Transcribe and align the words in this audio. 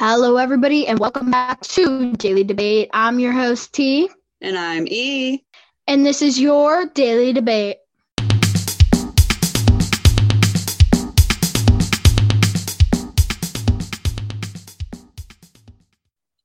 Hello, 0.00 0.36
everybody, 0.36 0.86
and 0.86 1.00
welcome 1.00 1.28
back 1.28 1.60
to 1.62 2.12
Daily 2.12 2.44
Debate. 2.44 2.88
I'm 2.92 3.18
your 3.18 3.32
host, 3.32 3.72
T, 3.74 4.08
And 4.40 4.56
I'm 4.56 4.86
E. 4.86 5.44
and 5.88 6.06
this 6.06 6.22
is 6.22 6.38
your 6.38 6.86
Daily 6.86 7.32
Debate. 7.32 7.78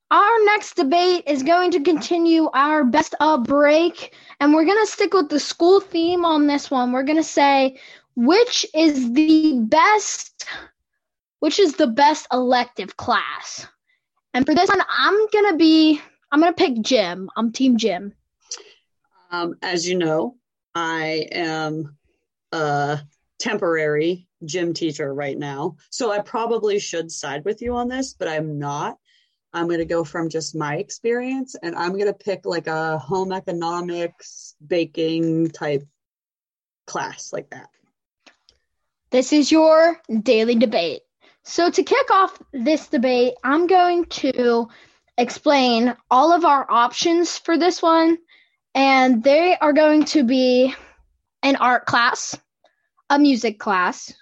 Our 0.10 0.46
next 0.46 0.76
debate 0.76 1.26
is 1.28 1.44
going 1.44 1.70
to 1.74 1.84
continue 1.84 2.50
our 2.56 2.84
best 2.84 3.14
of 3.20 3.44
break, 3.44 4.16
and 4.40 4.56
we're 4.56 4.66
going 4.66 4.84
to 4.84 4.92
stick 4.92 5.14
with 5.14 5.30
the 5.30 5.40
school 5.40 5.80
theme 5.80 6.26
on 6.26 6.48
this 6.48 6.72
one. 6.72 6.92
We're 6.92 7.04
going 7.04 7.18
to 7.18 7.24
say 7.24 7.78
which 8.16 8.66
is 8.74 9.14
the 9.14 9.60
best 9.60 10.44
which 11.44 11.60
is 11.60 11.74
the 11.74 11.88
best 11.88 12.26
elective 12.32 12.96
class. 12.96 13.68
And 14.34 14.46
for 14.46 14.56
this 14.56 14.70
one, 14.70 14.82
I'm 14.88 15.28
going 15.28 15.52
to 15.52 15.58
be 15.58 16.00
I'm 16.32 16.42
to 16.42 16.54
pick 16.54 16.82
gym. 16.82 17.30
I'm 17.36 17.52
team 17.52 17.76
gym. 17.76 18.14
Um, 19.30 19.56
as 19.62 19.86
you 19.86 19.98
know, 19.98 20.38
I 20.74 21.28
am 21.34 21.98
a 22.54 23.02
temporary 23.40 24.26
gym 24.46 24.74
teacher 24.74 25.14
right 25.14 25.38
now. 25.38 25.76
So 25.90 26.14
I 26.14 26.20
probably 26.20 26.80
should 26.80 27.12
side 27.12 27.44
with 27.44 27.62
you 27.62 27.76
on 27.76 27.90
this, 27.90 28.14
but 28.14 28.30
I'm 28.30 28.58
not. 28.58 28.98
I'm 29.52 29.68
going 29.68 29.80
to 29.80 29.86
go 29.86 30.06
from 30.06 30.30
just 30.30 30.56
my 30.56 30.78
experience 30.78 31.56
and 31.62 31.76
I'm 31.76 31.92
going 31.92 32.06
to 32.06 32.14
pick 32.14 32.46
like 32.46 32.68
a 32.68 32.98
home 32.98 33.34
economics, 33.34 34.56
baking 34.66 35.50
type 35.50 35.84
class 36.88 37.34
like 37.34 37.50
that. 37.50 37.68
This 39.12 39.34
is 39.34 39.52
your 39.52 40.02
daily 40.24 40.56
debate. 40.56 41.03
So, 41.46 41.70
to 41.70 41.84
kick 41.84 42.10
off 42.10 42.42
this 42.54 42.88
debate, 42.88 43.34
I'm 43.44 43.68
going 43.68 44.06
to 44.06 44.70
explain 45.18 45.96
all 46.10 46.32
of 46.32 46.46
our 46.46 46.66
options 46.72 47.38
for 47.38 47.58
this 47.58 47.82
one, 47.82 48.18
and 48.74 49.24
they 49.24 49.58
are 49.58 49.74
going 49.74 50.06
to 50.06 50.24
be 50.24 50.74
an 51.44 51.58
art 51.58 51.86
class, 51.86 52.38
a 53.10 53.20
music 53.20 53.60
class, 53.60 54.14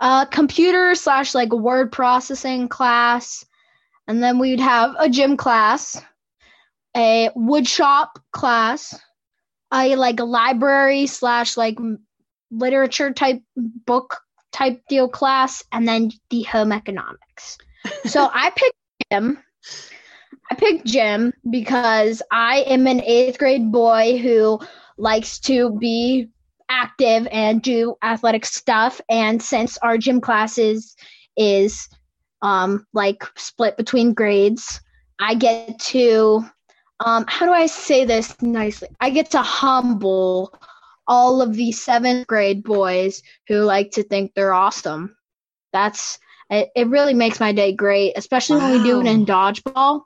a 0.00 0.26
computer 0.30 0.96
slash 0.96 1.32
like 1.32 1.52
word 1.52 1.92
processing 1.92 2.68
class, 2.68 3.46
and 4.08 4.20
then 4.20 4.40
we'd 4.40 4.60
have 4.60 4.96
a 4.98 5.08
gym 5.08 5.36
class, 5.36 6.02
a 6.96 7.30
wood 7.36 7.68
shop 7.68 8.18
class, 8.32 8.98
a 9.72 9.94
like 9.94 10.18
library 10.18 11.06
slash 11.06 11.56
like 11.56 11.78
literature 12.50 13.12
type 13.12 13.42
book 13.56 14.18
type 14.52 14.82
deal 14.88 15.08
class 15.08 15.62
and 15.72 15.86
then 15.86 16.10
the 16.30 16.42
home 16.42 16.72
economics. 16.72 17.58
So 18.06 18.28
I 18.32 18.50
picked 18.56 18.76
gym. 19.10 19.38
I 20.50 20.54
picked 20.54 20.86
gym 20.86 21.32
because 21.50 22.22
I 22.30 22.60
am 22.60 22.86
an 22.86 23.02
eighth 23.02 23.38
grade 23.38 23.70
boy 23.70 24.18
who 24.18 24.60
likes 24.96 25.38
to 25.40 25.76
be 25.78 26.28
active 26.68 27.28
and 27.30 27.62
do 27.62 27.96
athletic 28.02 28.44
stuff. 28.44 29.00
And 29.08 29.42
since 29.42 29.78
our 29.78 29.98
gym 29.98 30.20
classes 30.20 30.96
is 31.36 31.88
um, 32.42 32.86
like 32.92 33.24
split 33.36 33.76
between 33.76 34.14
grades, 34.14 34.80
I 35.20 35.34
get 35.34 35.78
to 35.80 36.44
um, 37.00 37.24
how 37.28 37.46
do 37.46 37.52
I 37.52 37.66
say 37.66 38.04
this 38.04 38.40
nicely? 38.42 38.88
I 39.00 39.10
get 39.10 39.30
to 39.32 39.42
humble 39.42 40.52
all 41.08 41.42
of 41.42 41.54
the 41.54 41.72
seventh 41.72 42.26
grade 42.26 42.62
boys 42.62 43.22
who 43.48 43.62
like 43.62 43.90
to 43.92 44.02
think 44.02 44.34
they're 44.34 44.52
awesome. 44.52 45.16
That's 45.72 46.18
it, 46.50 46.70
it 46.76 46.88
really 46.88 47.14
makes 47.14 47.40
my 47.40 47.52
day 47.52 47.72
great, 47.72 48.12
especially 48.16 48.58
when 48.58 48.72
we 48.72 48.82
do 48.82 49.00
it 49.00 49.06
in 49.06 49.26
dodgeball. 49.26 50.02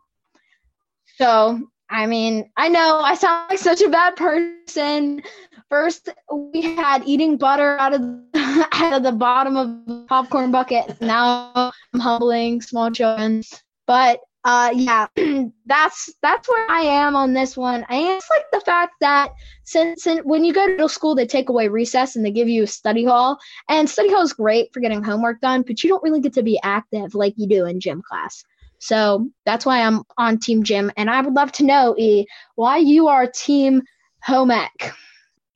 So, 1.17 1.61
I 1.91 2.07
mean, 2.07 2.51
I 2.57 2.69
know 2.69 3.01
I 3.01 3.15
sound 3.15 3.51
like 3.51 3.59
such 3.59 3.83
a 3.83 3.89
bad 3.89 4.17
person. 4.17 5.23
First, 5.69 6.09
we 6.31 6.63
had 6.63 7.03
eating 7.07 7.37
butter 7.37 7.77
out 7.79 7.95
of 7.95 8.01
out 8.73 8.93
of 8.95 9.03
the 9.03 9.13
bottom 9.13 9.57
of 9.57 9.87
the 9.87 10.07
popcorn 10.09 10.51
bucket. 10.51 11.01
Now 11.01 11.73
I'm 11.93 12.01
humbling 12.01 12.63
small 12.63 12.91
children. 12.91 13.43
But 13.87 14.21
uh 14.45 14.73
yeah 14.75 15.07
that's 15.67 16.13
that's 16.21 16.49
where 16.49 16.71
i 16.71 16.81
am 16.81 17.15
on 17.15 17.33
this 17.33 17.57
one. 17.57 17.85
And 17.89 18.09
it's 18.09 18.29
like 18.31 18.45
the 18.53 18.61
fact 18.61 18.95
that 19.01 19.33
since, 19.65 20.03
since 20.03 20.21
when 20.25 20.45
you 20.45 20.53
go 20.53 20.67
to 20.67 20.73
middle 20.73 20.89
school 20.89 21.15
they 21.15 21.27
take 21.27 21.49
away 21.49 21.69
recess 21.69 22.17
and 22.17 22.25
they 22.25 22.31
give 22.31 22.49
you 22.49 22.65
a 22.65 22.67
study 22.67 23.05
hall. 23.05 23.39
And 23.69 23.89
study 23.89 24.11
hall 24.11 24.23
is 24.23 24.33
great 24.33 24.73
for 24.73 24.81
getting 24.81 25.03
homework 25.03 25.41
done 25.41 25.63
but 25.63 25.83
you 25.83 25.91
don't 25.91 26.03
really 26.03 26.21
get 26.21 26.35
to 26.35 26.43
be 26.43 26.59
active 26.63 27.15
like 27.15 27.35
you 27.37 27.47
do 27.47 27.67
in 27.67 27.81
gym 27.81 28.03
class. 28.03 28.45
So 28.79 29.29
that's 29.47 29.65
why 29.65 29.83
i'm 29.83 30.03
on 30.19 30.39
team 30.39 30.63
gym. 30.65 30.91
And 30.97 31.09
i 31.09 31.21
would 31.21 31.35
love 31.35 31.53
to 31.53 31.65
know 31.65 31.95
e 31.97 32.27
why 32.57 32.79
you 32.79 33.09
are 33.09 33.27
team 33.27 33.83
home 34.23 34.51
ec. 34.51 34.93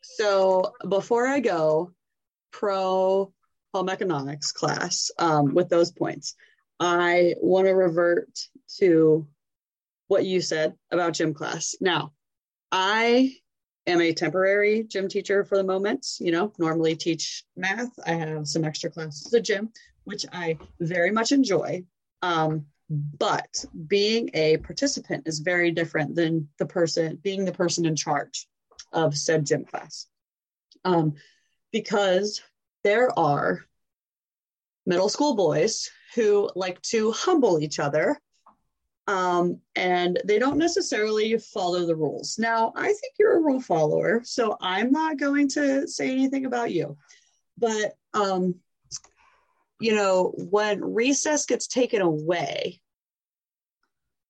So 0.03 0.73
before 0.89 1.27
I 1.27 1.41
go 1.41 1.93
pro 2.51 3.33
home 3.75 3.89
economics 3.91 4.51
class 4.53 5.11
um, 5.19 5.53
with 5.53 5.69
those 5.69 5.93
points, 5.93 6.35
I 6.79 7.35
want 7.41 7.67
to 7.67 7.73
revert 7.73 8.39
to 8.79 9.27
what 10.09 10.25
you 10.25 10.41
said 10.41 10.75
about 10.91 11.15
gym 11.15 11.35
class. 11.35 11.75
Now, 11.81 12.13
I 12.71 13.35
am 13.87 14.01
a 14.01 14.13
temporary 14.13 14.85
gym 14.85 15.09
teacher 15.09 15.45
for 15.45 15.57
the 15.57 15.65
moment. 15.65 16.07
You 16.19 16.33
know, 16.33 16.53
normally 16.59 16.97
teach 16.97 17.45
math. 17.57 17.91
I 18.05 18.13
have 18.13 18.47
some 18.47 18.65
extra 18.65 18.91
classes 18.91 19.33
at 19.33 19.45
gym, 19.45 19.71
which 20.05 20.27
I 20.33 20.59
very 20.81 21.11
much 21.11 21.33
enjoy. 21.33 21.85
Um, 22.23 22.67
but 22.89 23.65
being 23.87 24.31
a 24.35 24.59
participant 24.59 25.27
is 25.27 25.41
very 25.41 25.73
different 25.73 26.15
than 26.15 26.49
the 26.59 26.67
person 26.67 27.19
being 27.23 27.45
the 27.45 27.53
person 27.53 27.85
in 27.85 27.97
charge 27.97 28.47
of 28.93 29.17
said 29.17 29.45
gym 29.45 29.65
class. 29.65 30.07
Um, 30.85 31.15
because 31.73 32.43
there 32.85 33.17
are 33.19 33.65
middle 34.87 35.09
school 35.09 35.35
boys 35.35 35.91
who 36.15 36.51
like 36.55 36.81
to 36.83 37.13
humble 37.13 37.61
each 37.61 37.79
other 37.79 38.19
um, 39.09 39.61
and 39.77 40.21
they 40.25 40.39
don't 40.39 40.59
necessarily 40.59 41.39
follow 41.39 41.87
the 41.87 41.95
rules. 41.95 42.39
Now, 42.39 42.73
I 42.75 42.87
think 42.87 43.15
you're 43.19 43.37
a 43.37 43.41
rule 43.41 43.61
follower, 43.61 44.23
so 44.25 44.57
I'm 44.61 44.91
not 44.91 45.19
going 45.19 45.49
to 45.51 45.87
say 45.87 46.11
anything 46.11 46.45
about 46.45 46.73
you. 46.73 46.97
But, 47.57 47.95
um, 48.15 48.57
you 49.79 49.95
know, 49.95 50.35
when 50.37 50.83
recess 50.83 51.47
gets 51.47 51.69
taken 51.69 52.03
away, 52.03 52.81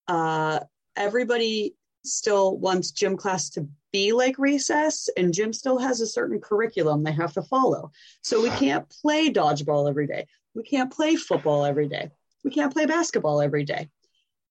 uh, 0.08 0.60
everybody 0.94 1.74
still 2.04 2.56
wants 2.58 2.90
gym 2.90 3.16
class 3.16 3.48
to 3.50 3.66
be 3.92 4.12
like 4.12 4.38
recess, 4.38 5.08
and 5.16 5.32
gym 5.32 5.54
still 5.54 5.78
has 5.78 6.02
a 6.02 6.06
certain 6.06 6.38
curriculum 6.38 7.02
they 7.02 7.12
have 7.12 7.32
to 7.32 7.42
follow. 7.42 7.90
So 8.20 8.42
we 8.42 8.50
can't 8.50 8.88
play 9.00 9.30
dodgeball 9.30 9.88
every 9.88 10.06
day. 10.06 10.26
We 10.56 10.62
can't 10.62 10.90
play 10.90 11.16
football 11.16 11.66
every 11.66 11.86
day. 11.86 12.10
We 12.42 12.50
can't 12.50 12.72
play 12.72 12.86
basketball 12.86 13.42
every 13.42 13.64
day. 13.64 13.90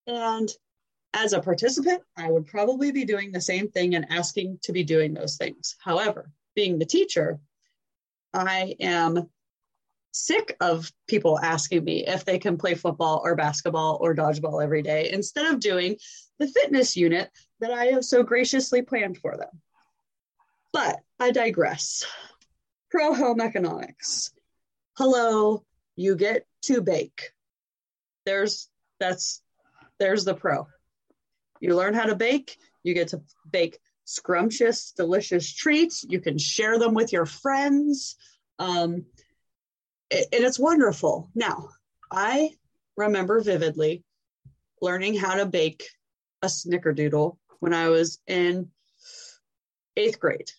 And 0.06 0.48
as 1.16 1.34
a 1.34 1.42
participant, 1.42 2.04
I 2.16 2.30
would 2.30 2.46
probably 2.46 2.92
be 2.92 3.06
doing 3.06 3.32
the 3.32 3.42
same 3.42 3.70
thing 3.70 3.96
and 3.96 4.06
asking 4.12 4.60
to 4.64 4.72
be 4.72 4.84
doing 4.84 5.16
those 5.16 5.38
things. 5.38 5.76
However, 5.84 6.30
being 6.56 6.78
the 6.78 6.86
teacher, 6.86 7.40
I 8.34 8.76
am 8.80 9.30
sick 10.12 10.56
of 10.62 10.92
people 11.08 11.40
asking 11.40 11.84
me 11.84 12.06
if 12.06 12.24
they 12.24 12.38
can 12.38 12.58
play 12.58 12.76
football 12.76 13.22
or 13.24 13.36
basketball 13.36 13.98
or 14.00 14.16
dodgeball 14.16 14.64
every 14.64 14.84
day 14.84 15.10
instead 15.12 15.48
of 15.48 15.60
doing 15.60 15.98
the 16.38 16.48
fitness 16.48 16.96
unit 16.96 17.32
that 17.62 17.72
I 17.72 17.86
have 17.86 18.06
so 18.06 18.22
graciously 18.22 18.84
planned 18.84 19.18
for 19.18 19.36
them. 19.38 19.62
But 20.72 21.00
I 21.20 21.32
digress. 21.32 22.06
Pro 22.92 23.14
home 23.16 23.42
economics. 23.42 24.32
Hello, 24.98 25.64
you 25.96 26.16
get 26.16 26.46
to 26.64 26.82
bake. 26.82 27.32
There's 28.26 28.70
that's 29.00 29.42
there's 30.00 30.26
the 30.26 30.34
pro. 30.34 30.68
You 31.60 31.76
learn 31.76 31.94
how 31.94 32.06
to 32.06 32.16
bake, 32.16 32.58
you 32.84 32.94
get 32.94 33.10
to 33.10 33.22
bake 33.50 33.80
scrumptious, 34.06 34.92
delicious 34.92 35.52
treats. 35.52 36.06
You 36.08 36.20
can 36.20 36.38
share 36.38 36.78
them 36.78 36.94
with 36.94 37.12
your 37.12 37.26
friends. 37.26 38.16
Um, 38.60 39.06
and 40.12 40.26
it's 40.32 40.60
wonderful. 40.60 41.30
Now, 41.34 41.70
I 42.12 42.52
remember 42.96 43.42
vividly 43.42 44.04
learning 44.82 45.16
how 45.16 45.36
to 45.36 45.46
bake 45.46 45.88
a 46.42 46.48
snickerdoodle 46.48 47.38
when 47.60 47.74
I 47.74 47.90
was 47.90 48.20
in 48.28 48.70
eighth 49.98 50.20
grade. 50.20 50.52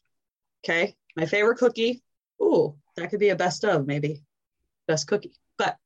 Okay. 0.65 0.97
My 1.17 1.27
favorite 1.27 1.59
cookie. 1.59 2.03
Ooh, 2.43 2.77
that 2.97 3.11
could 3.11 3.21
be 3.21 3.31
a 3.31 3.37
best 3.37 3.65
of 3.65 3.87
maybe. 3.87 4.23
Best 4.87 5.07
cookie. 5.07 5.35
But 5.59 5.77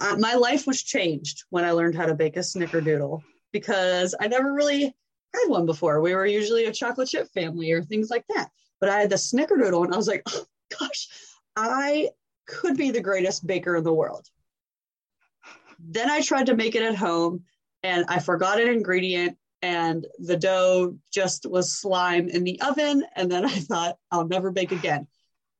uh, 0.00 0.16
my 0.18 0.34
life 0.34 0.66
was 0.66 0.82
changed 0.82 1.44
when 1.50 1.64
I 1.64 1.72
learned 1.72 1.94
how 1.94 2.06
to 2.06 2.14
bake 2.14 2.36
a 2.36 2.40
snickerdoodle 2.40 3.22
because 3.52 4.14
I 4.20 4.28
never 4.28 4.52
really 4.52 4.84
had 5.34 5.48
one 5.48 5.66
before. 5.66 6.00
We 6.00 6.14
were 6.14 6.26
usually 6.26 6.66
a 6.66 6.72
chocolate 6.72 7.08
chip 7.08 7.28
family 7.32 7.72
or 7.72 7.82
things 7.82 8.10
like 8.10 8.24
that. 8.34 8.50
But 8.80 8.90
I 8.90 9.00
had 9.00 9.10
the 9.10 9.16
snickerdoodle 9.16 9.84
and 9.84 9.94
I 9.94 9.96
was 9.96 10.08
like, 10.08 10.22
oh, 10.26 10.44
gosh, 10.78 11.08
I 11.56 12.10
could 12.46 12.76
be 12.76 12.90
the 12.90 13.00
greatest 13.00 13.46
baker 13.46 13.76
in 13.76 13.84
the 13.84 13.92
world. 13.92 14.28
then 15.78 16.10
I 16.10 16.20
tried 16.20 16.46
to 16.46 16.56
make 16.56 16.74
it 16.74 16.82
at 16.82 16.96
home 16.96 17.44
and 17.82 18.04
I 18.08 18.18
forgot 18.18 18.60
an 18.60 18.68
ingredient 18.68 19.36
and 19.62 20.06
the 20.18 20.36
dough 20.36 20.96
just 21.12 21.46
was 21.48 21.72
slime 21.72 22.28
in 22.28 22.44
the 22.44 22.60
oven. 22.60 23.04
And 23.14 23.30
then 23.30 23.44
I 23.44 23.50
thought, 23.50 23.96
I'll 24.10 24.26
never 24.26 24.50
bake 24.50 24.72
again. 24.72 25.06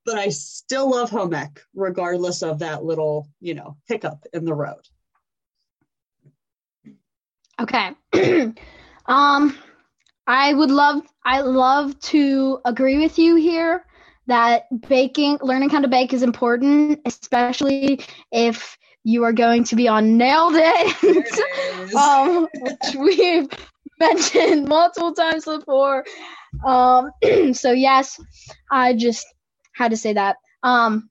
But 0.07 0.17
I 0.17 0.29
still 0.29 0.91
love 0.91 1.11
home 1.11 1.35
ec, 1.35 1.61
regardless 1.75 2.43
of 2.43 2.61
that 2.61 2.85
little, 2.85 3.29
you 3.41 3.55
know, 3.55 3.77
hiccup 3.87 4.25
in 4.33 4.45
the 4.45 4.55
road. 4.55 4.81
Okay. 7.61 7.91
um, 9.07 9.59
I 10.27 10.55
would 10.55 10.71
love, 10.71 11.03
I 11.25 11.41
love 11.41 11.99
to 12.01 12.61
agree 12.65 12.99
with 12.99 13.19
you 13.19 13.35
here 13.35 13.85
that 14.29 14.65
baking, 14.89 15.39
learning 15.43 15.71
how 15.71 15.81
to 15.81 15.89
bake 15.89 16.13
is 16.13 16.23
important, 16.23 17.01
especially 17.05 18.01
if 18.33 18.79
you 19.05 19.23
are 19.25 19.33
going 19.33 19.65
to 19.65 19.77
be 19.77 19.89
on 19.89 20.17
Nailed 20.17 20.55
It, 20.57 21.95
um, 21.97 22.49
which 22.61 22.97
we've 22.97 23.49
mentioned 24.01 24.69
multiple 24.69 25.13
times 25.15 25.45
before. 25.45 26.05
Um, 26.65 27.11
so 27.53 27.73
yes, 27.73 28.21
I 28.71 28.95
just 28.95 29.27
had 29.77 29.91
to 29.93 29.97
say 29.97 30.15
that. 30.15 30.37
Um, 30.63 31.11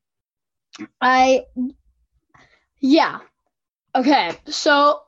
I, 1.01 1.43
yeah, 2.79 3.19
okay. 3.95 4.31
So 4.47 4.99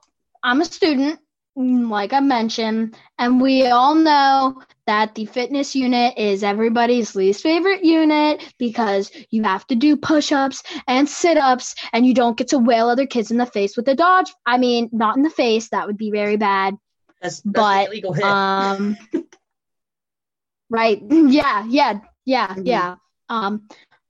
I'm 0.44 0.62
a 0.62 0.65
student, 0.65 1.19
like 1.56 2.13
I 2.13 2.19
mentioned, 2.19 2.95
and 3.18 3.42
we 3.42 3.65
all 3.68 3.95
know 3.95 4.62
that 4.86 5.15
the 5.15 5.25
fitness 5.25 5.75
unit 5.75 6.18
is 6.18 6.44
everybody's 6.44 7.15
least 7.15 7.44
favorite 7.44 7.83
unit 7.83 8.54
because 8.57 9.12
you 9.31 9.44
have 9.44 9.65
to 9.68 9.75
do 9.75 9.98
push-ups 9.98 10.63
and 10.88 11.09
sit-ups 11.09 11.75
and 11.94 12.06
you 12.06 12.13
don't 12.13 12.38
get 12.38 12.50
to 12.50 12.59
whale 12.59 12.89
other 12.89 13.06
kids 13.06 13.31
in 13.31 13.38
the 13.38 13.45
face 13.45 13.75
with 13.75 13.88
a 13.89 13.95
dodge 13.95 14.33
i 14.45 14.57
mean 14.57 14.89
not 14.94 15.18
in 15.18 15.24
the 15.24 15.30
face 15.30 15.68
that 15.69 15.88
would 15.88 15.98
be 15.98 16.09
very 16.09 16.38
bad 16.38 16.75
That's, 17.21 17.42
that's 17.42 17.56
but 17.56 17.88
illegal 17.89 18.13
hit. 18.13 18.24
um 18.24 18.98
right 20.69 21.01
yeah 21.12 21.65
yeah 21.68 22.00
yeah 22.25 22.48
Mhm. 22.56 22.65
yeah 22.65 22.95
um 23.29 23.68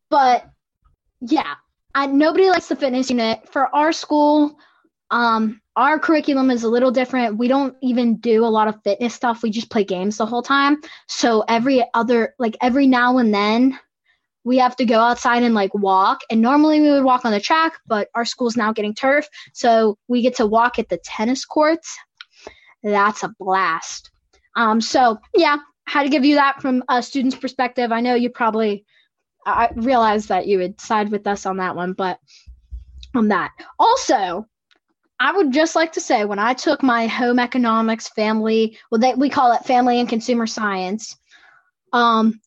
but 0.09 0.49
yeah 1.21 1.55
I, 1.97 2.05
nobody 2.05 2.47
likes 2.47 2.67
the 2.67 2.75
fitness 2.75 3.09
unit. 3.09 3.49
For 3.51 3.75
our 3.75 3.91
school 3.91 4.57
um 5.09 5.61
our 5.75 5.99
curriculum 5.99 6.51
is 6.51 6.63
a 6.63 6.69
little 6.69 6.91
different. 6.91 7.37
We 7.37 7.47
don't 7.47 7.75
even 7.81 8.17
do 8.17 8.43
a 8.43 8.47
lot 8.47 8.67
of 8.67 8.81
fitness 8.83 9.13
stuff. 9.13 9.43
We 9.43 9.51
just 9.51 9.69
play 9.69 9.83
games 9.83 10.17
the 10.17 10.25
whole 10.25 10.41
time. 10.41 10.81
So 11.07 11.43
every 11.47 11.83
other 11.93 12.35
like 12.39 12.57
every 12.61 12.87
now 12.87 13.17
and 13.17 13.33
then 13.33 13.79
we 14.43 14.57
have 14.59 14.75
to 14.77 14.85
go 14.85 14.99
outside 14.99 15.43
and 15.43 15.55
like 15.55 15.73
walk. 15.73 16.21
And 16.29 16.41
normally 16.41 16.81
we 16.81 16.91
would 16.91 17.03
walk 17.03 17.25
on 17.25 17.31
the 17.31 17.39
track 17.39 17.73
but 17.87 18.09
our 18.15 18.25
school's 18.25 18.57
now 18.57 18.71
getting 18.73 18.93
turf. 18.93 19.27
So 19.53 19.97
we 20.07 20.21
get 20.21 20.35
to 20.37 20.45
walk 20.45 20.77
at 20.77 20.89
the 20.89 20.97
tennis 20.97 21.45
courts. 21.45 21.97
That's 22.83 23.23
a 23.23 23.33
blast. 23.39 24.11
Um 24.55 24.81
so 24.81 25.19
yeah 25.35 25.57
had 25.87 26.03
to 26.03 26.09
give 26.09 26.25
you 26.25 26.35
that 26.35 26.61
from 26.61 26.83
a 26.89 27.01
student's 27.01 27.35
perspective. 27.35 27.91
I 27.91 28.01
know 28.01 28.13
you 28.13 28.29
probably 28.29 28.85
i 29.47 29.71
realized 29.75 30.29
that 30.29 30.47
you 30.47 30.59
would 30.59 30.79
side 30.79 31.09
with 31.09 31.25
us 31.27 31.45
on 31.45 31.57
that 31.57 31.75
one 31.75 31.94
but 31.94 32.19
on 33.15 33.29
that 33.29 33.51
also 33.79 34.45
I 35.19 35.35
would 35.35 35.51
just 35.51 35.75
like 35.75 35.94
to 35.94 36.01
say 36.01 36.25
when 36.25 36.39
I 36.39 36.53
took 36.53 36.83
my 36.83 37.07
home 37.07 37.39
economics 37.39 38.07
family, 38.09 38.77
well, 38.91 39.01
they, 39.01 39.15
we 39.15 39.29
call 39.29 39.51
it 39.53 39.65
family 39.65 39.99
and 39.99 40.07
consumer 40.07 40.45
science. 40.45 41.17
Um, 41.91 42.39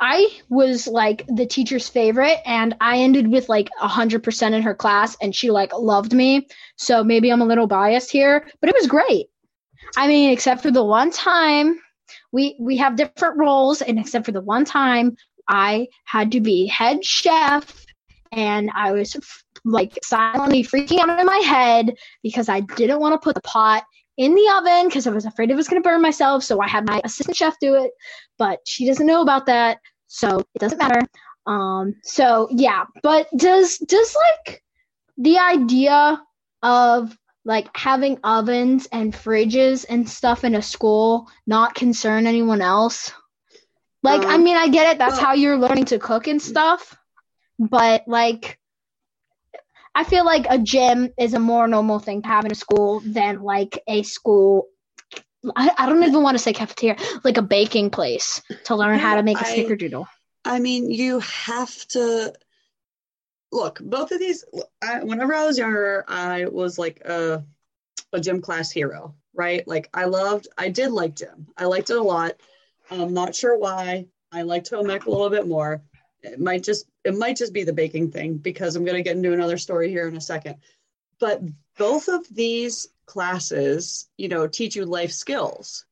I 0.00 0.28
was 0.50 0.86
like 0.86 1.24
the 1.28 1.46
teacher's 1.46 1.88
favorite, 1.88 2.40
and 2.44 2.76
I 2.80 2.98
ended 2.98 3.28
with 3.28 3.48
like 3.48 3.70
a 3.80 3.88
hundred 3.88 4.22
percent 4.22 4.54
in 4.54 4.62
her 4.62 4.74
class, 4.74 5.16
and 5.22 5.34
she 5.34 5.50
like 5.50 5.72
loved 5.72 6.12
me. 6.12 6.46
So 6.76 7.04
maybe 7.04 7.30
I'm 7.30 7.40
a 7.40 7.46
little 7.46 7.66
biased 7.66 8.10
here, 8.10 8.46
but 8.60 8.68
it 8.68 8.76
was 8.78 8.86
great. 8.86 9.28
I 9.96 10.08
mean, 10.08 10.30
except 10.30 10.62
for 10.62 10.70
the 10.70 10.84
one 10.84 11.10
time 11.10 11.78
we 12.32 12.56
we 12.60 12.76
have 12.78 12.96
different 12.96 13.38
roles, 13.38 13.80
and 13.80 13.98
except 13.98 14.26
for 14.26 14.32
the 14.32 14.42
one 14.42 14.64
time 14.64 15.16
I 15.48 15.88
had 16.04 16.32
to 16.32 16.40
be 16.40 16.66
head 16.66 17.04
chef, 17.04 17.84
and 18.32 18.70
I 18.74 18.92
was 18.92 19.16
like 19.64 19.98
silently 20.02 20.62
freaking 20.62 20.98
out 20.98 21.18
in 21.18 21.26
my 21.26 21.38
head 21.38 21.94
because 22.22 22.48
I 22.48 22.60
didn't 22.60 23.00
want 23.00 23.14
to 23.14 23.24
put 23.24 23.34
the 23.34 23.40
pot 23.42 23.84
in 24.16 24.34
the 24.34 24.54
oven 24.56 24.88
because 24.88 25.06
I 25.06 25.10
was 25.10 25.24
afraid 25.24 25.50
it 25.50 25.56
was 25.56 25.68
going 25.68 25.82
to 25.82 25.88
burn 25.88 26.02
myself. 26.02 26.44
So 26.44 26.60
I 26.60 26.68
had 26.68 26.86
my 26.86 27.00
assistant 27.04 27.36
chef 27.36 27.56
do 27.60 27.74
it, 27.74 27.90
but 28.38 28.60
she 28.66 28.86
doesn't 28.86 29.06
know 29.06 29.22
about 29.22 29.46
that, 29.46 29.78
so 30.06 30.38
it 30.38 30.58
doesn't 30.58 30.78
matter. 30.78 31.00
Um, 31.46 31.94
so 32.02 32.48
yeah, 32.50 32.84
but 33.02 33.28
does 33.36 33.78
does 33.78 34.16
like 34.36 34.62
the 35.18 35.38
idea 35.38 36.22
of 36.62 37.16
like 37.44 37.68
having 37.76 38.18
ovens 38.24 38.88
and 38.92 39.12
fridges 39.12 39.84
and 39.88 40.08
stuff 40.08 40.44
in 40.44 40.54
a 40.54 40.62
school 40.62 41.28
not 41.46 41.74
concern 41.74 42.26
anyone 42.26 42.62
else? 42.62 43.12
Like, 44.04 44.22
I 44.22 44.34
Um, 44.34 44.44
mean, 44.44 44.56
I 44.56 44.68
get 44.68 44.92
it. 44.92 44.98
That's 44.98 45.16
well- 45.16 45.24
how 45.26 45.32
you're 45.32 45.58
learning 45.58 45.86
to 45.86 45.98
cook 45.98 46.28
and 46.28 46.40
stuff, 46.40 46.96
but 47.58 48.06
like. 48.06 48.58
I 49.96 50.02
feel 50.02 50.24
like 50.24 50.46
a 50.50 50.58
gym 50.58 51.10
is 51.16 51.34
a 51.34 51.38
more 51.38 51.68
normal 51.68 52.00
thing 52.00 52.20
to 52.22 52.28
have 52.28 52.44
in 52.44 52.50
a 52.50 52.54
school 52.56 53.00
than 53.06 53.42
like 53.42 53.80
a 53.86 54.02
school. 54.02 54.66
I, 55.54 55.70
I 55.78 55.86
don't 55.86 56.02
even 56.02 56.22
want 56.22 56.36
to 56.36 56.42
say 56.42 56.52
cafeteria, 56.52 56.96
like 57.22 57.36
a 57.36 57.42
baking 57.42 57.90
place 57.90 58.42
to 58.64 58.74
learn 58.74 58.98
how 58.98 59.14
to 59.14 59.22
make 59.22 59.38
a 59.40 59.46
I- 59.46 59.56
snickerdoodle. 59.56 60.06
I 60.44 60.58
mean, 60.58 60.90
you 60.90 61.20
have 61.20 61.72
to 61.88 62.34
look. 63.52 63.78
Both 63.80 64.10
of 64.10 64.18
these. 64.18 64.44
I, 64.82 65.02
whenever 65.04 65.32
I 65.32 65.46
was 65.46 65.56
younger, 65.58 66.04
I 66.08 66.46
was 66.46 66.76
like 66.78 67.00
a 67.04 67.44
a 68.12 68.20
gym 68.20 68.40
class 68.42 68.70
hero, 68.72 69.14
right? 69.32 69.66
Like 69.66 69.88
I 69.94 70.04
loved. 70.06 70.48
I 70.58 70.68
did 70.70 70.90
like 70.90 71.14
gym. 71.14 71.46
I 71.56 71.66
liked 71.66 71.90
it 71.90 71.96
a 71.96 72.02
lot. 72.02 72.32
I'm 72.90 73.14
not 73.14 73.34
sure 73.34 73.58
why. 73.58 74.06
I 74.32 74.42
like 74.42 74.68
home 74.68 74.90
ec 74.90 75.06
a 75.06 75.10
little 75.10 75.30
bit 75.30 75.46
more. 75.46 75.82
It 76.22 76.40
might 76.40 76.62
just 76.62 76.86
it 77.04 77.16
might 77.16 77.36
just 77.36 77.52
be 77.52 77.64
the 77.64 77.72
baking 77.72 78.10
thing 78.10 78.38
because 78.38 78.74
I'm 78.76 78.84
going 78.84 78.96
to 78.96 79.02
get 79.02 79.16
into 79.16 79.32
another 79.32 79.58
story 79.58 79.90
here 79.90 80.08
in 80.08 80.16
a 80.16 80.20
second. 80.20 80.56
But 81.20 81.42
both 81.78 82.08
of 82.08 82.26
these 82.34 82.88
classes, 83.06 84.08
you 84.16 84.28
know, 84.28 84.46
teach 84.46 84.74
you 84.74 84.84
life 84.84 85.12
skills. 85.12 85.84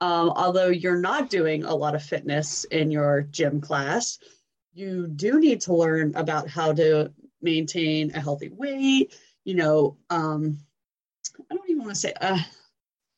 Um, 0.00 0.30
although 0.30 0.68
you're 0.68 0.98
not 0.98 1.30
doing 1.30 1.64
a 1.64 1.74
lot 1.74 1.94
of 1.94 2.02
fitness 2.02 2.64
in 2.64 2.90
your 2.90 3.22
gym 3.22 3.60
class, 3.60 4.18
you 4.72 5.06
do 5.06 5.38
need 5.38 5.62
to 5.62 5.74
learn 5.74 6.14
about 6.16 6.48
how 6.48 6.72
to 6.72 7.12
maintain 7.40 8.14
a 8.14 8.20
healthy 8.20 8.48
weight. 8.48 9.14
You 9.44 9.54
know, 9.54 9.96
um, 10.10 10.58
I 11.50 11.54
don't 11.54 11.70
even 11.70 11.82
want 11.82 11.94
to 11.94 12.00
say 12.00 12.12
uh, 12.20 12.38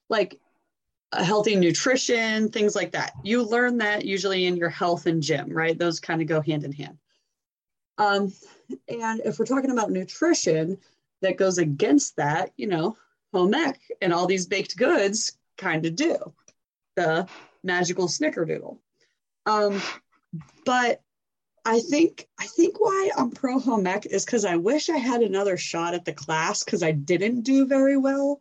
like 0.09 0.39
healthy 1.25 1.57
nutrition, 1.57 2.49
things 2.51 2.75
like 2.75 2.93
that. 2.93 3.13
You 3.23 3.43
learn 3.43 3.79
that 3.79 4.05
usually 4.05 4.47
in 4.47 4.57
your 4.57 4.69
health 4.69 5.07
and 5.07 5.23
gym, 5.23 5.51
right? 5.51 5.79
Those 5.79 6.01
kind 6.01 6.21
of 6.21 6.29
go 6.29 6.41
hand 6.41 6.65
in 6.65 6.73
hand. 6.73 6.99
Um, 7.99 8.33
and 8.89 9.23
if 9.25 9.39
we're 9.39 9.47
talking 9.47 9.71
about 9.71 9.91
nutrition 9.91 10.79
that 11.23 11.37
goes 11.37 11.59
against 11.59 12.17
that, 12.17 12.53
you 12.57 12.67
know, 12.67 12.97
home 13.33 13.55
ec 13.55 13.81
and 14.01 14.13
all 14.13 14.27
these 14.27 14.47
baked 14.47 14.77
goods 14.77 15.37
kind 15.57 15.85
of 15.87 15.97
do 15.97 16.17
the 16.95 17.27
magical 17.63 18.09
snickerdoodle. 18.09 18.79
Um, 19.47 19.81
but 20.65 21.03
I 21.65 21.81
think 21.81 22.29
I 22.39 22.47
think 22.47 22.81
why 22.81 23.11
I'm 23.17 23.31
pro 23.31 23.59
home 23.59 23.87
ec 23.87 24.07
is 24.07 24.25
because 24.25 24.45
I 24.45 24.57
wish 24.57 24.89
I 24.89 24.99
had 24.99 25.23
another 25.23 25.57
shot 25.57 25.95
at 25.95 26.05
the 26.05 26.13
class 26.13 26.63
because 26.65 26.83
I 26.83 26.93
didn't 26.93 27.43
do 27.43 27.67
very 27.67 27.97
well 27.97 28.41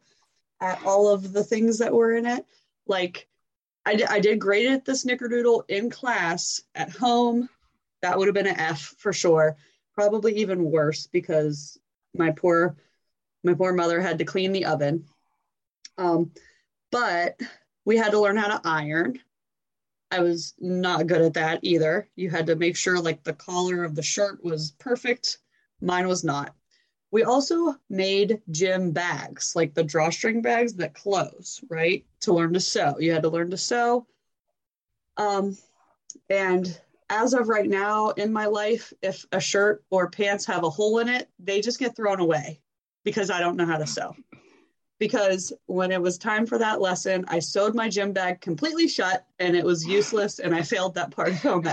at 0.62 0.84
all 0.86 1.10
of 1.10 1.34
the 1.34 1.44
things 1.44 1.79
that 1.79 1.94
were 1.94 2.15
in 2.15 2.25
it. 2.25 2.46
Like 2.88 3.27
I 3.86 3.96
did, 3.96 4.08
I 4.08 4.20
did 4.20 4.39
great 4.39 4.68
at 4.68 4.86
the 4.86 4.94
snickerdoodle 4.94 5.63
in 5.68 5.89
class. 5.89 6.62
At 6.74 6.92
home, 6.92 7.50
that 8.01 8.18
would 8.18 8.27
have 8.27 8.36
been 8.36 8.48
an 8.48 8.60
F 8.60 8.96
for 8.98 9.13
sure. 9.13 9.58
Probably 9.94 10.36
even 10.38 10.72
worse 10.72 11.08
because 11.08 11.80
my 12.13 12.32
poor 12.32 12.75
my 13.44 13.54
poor 13.54 13.74
mother 13.74 14.01
had 14.01 14.18
to 14.18 14.25
clean 14.25 14.51
the 14.51 14.65
oven. 14.65 15.06
Um, 15.98 16.32
but 16.92 17.39
we 17.86 17.96
had 17.96 18.12
to 18.12 18.20
learn 18.20 18.38
how 18.38 18.58
to 18.58 18.68
iron. 18.68 19.20
I 20.12 20.20
was 20.20 20.54
not 20.60 21.08
good 21.08 21.22
at 21.22 21.34
that 21.34 21.60
either. 21.62 22.08
You 22.15 22.30
had 22.30 22.48
to 22.48 22.56
make 22.56 22.75
sure 22.75 23.00
like 23.00 23.24
the 23.24 23.34
collar 23.34 23.84
of 23.84 23.96
the 23.96 24.04
shirt 24.04 24.44
was 24.44 24.72
perfect. 24.80 25.38
Mine 25.82 26.08
was 26.08 26.24
not. 26.24 26.56
We 27.12 27.24
also 27.24 27.76
made 27.90 28.42
gym 28.52 28.92
bags, 28.92 29.56
like 29.56 29.74
the 29.74 29.84
drawstring 29.84 30.42
bags 30.42 30.74
that 30.76 30.94
close, 30.94 31.62
right? 31.70 32.06
To 32.22 32.34
learn 32.34 32.54
to 32.54 32.60
sew. 32.60 32.96
You 33.00 33.14
had 33.14 33.24
to 33.24 33.30
learn 33.30 33.52
to 33.52 33.58
sew. 33.58 34.06
Um, 35.18 35.58
and 36.30 36.80
as 37.10 37.34
of 37.34 37.48
right 37.48 37.70
now 37.70 38.10
in 38.10 38.34
my 38.34 38.48
life, 38.48 38.92
if 39.02 39.26
a 39.32 39.40
shirt 39.40 39.84
or 39.90 40.10
pants 40.10 40.46
have 40.46 40.64
a 40.64 40.70
hole 40.70 41.00
in 41.00 41.08
it, 41.08 41.30
they 41.40 41.62
just 41.62 41.80
get 41.80 41.96
thrown 41.96 42.20
away 42.20 42.60
because 43.04 43.30
I 43.30 43.40
don't 43.40 43.56
know 43.56 43.66
how 43.66 43.78
to 43.78 43.88
sew 43.88 44.16
because 45.00 45.54
when 45.66 45.92
it 45.92 46.02
was 46.02 46.18
time 46.18 46.46
for 46.46 46.58
that 46.58 46.82
lesson, 46.82 47.26
I 47.28 47.40
sewed 47.40 47.76
my 47.76 47.90
gym 47.90 48.14
bag 48.14 48.42
completely 48.42 48.88
shut 48.88 49.26
and 49.40 49.56
it 49.56 49.66
was 49.66 49.86
useless 49.86 50.40
and 50.40 50.56
I 50.56 50.62
failed 50.62 50.96
that 50.96 51.12
part 51.12 51.30
of 51.30 51.42
home. 51.42 51.68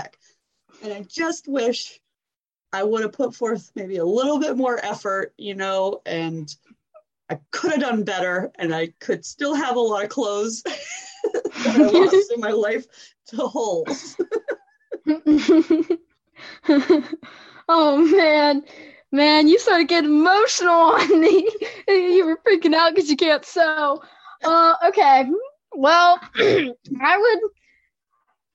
And 0.83 0.93
I 0.93 1.05
just 1.07 1.47
wish 1.47 1.99
I 2.73 2.83
would 2.83 3.03
have 3.03 3.13
put 3.13 3.35
forth 3.35 3.71
maybe 3.75 3.97
a 3.97 4.05
little 4.05 4.39
bit 4.39 4.57
more 4.57 4.83
effort, 4.83 5.33
you 5.37 5.53
know, 5.53 6.01
and 6.05 6.53
I 7.29 7.39
could 7.51 7.71
have 7.71 7.81
done 7.81 8.03
better 8.03 8.51
and 8.55 8.73
I 8.73 8.93
could 8.99 9.23
still 9.23 9.53
have 9.53 9.75
a 9.75 9.79
lot 9.79 10.03
of 10.03 10.09
clothes 10.09 10.63
that 10.63 11.75
I 11.75 11.77
lost 11.77 12.31
in 12.33 12.41
my 12.41 12.49
life 12.49 12.85
to 13.27 13.37
holes. 13.37 14.17
oh 17.69 17.97
man. 17.97 18.63
Man, 19.11 19.47
you 19.47 19.59
started 19.59 19.87
getting 19.89 20.09
emotional 20.09 20.73
on 20.73 21.21
me. 21.21 21.47
you 21.87 22.25
were 22.25 22.39
freaking 22.47 22.73
out 22.73 22.95
because 22.95 23.11
you 23.11 23.15
can't 23.15 23.45
sew. 23.45 24.01
Uh, 24.43 24.73
okay. 24.87 25.29
Well, 25.75 26.19
I 26.35 27.17
would. 27.17 27.39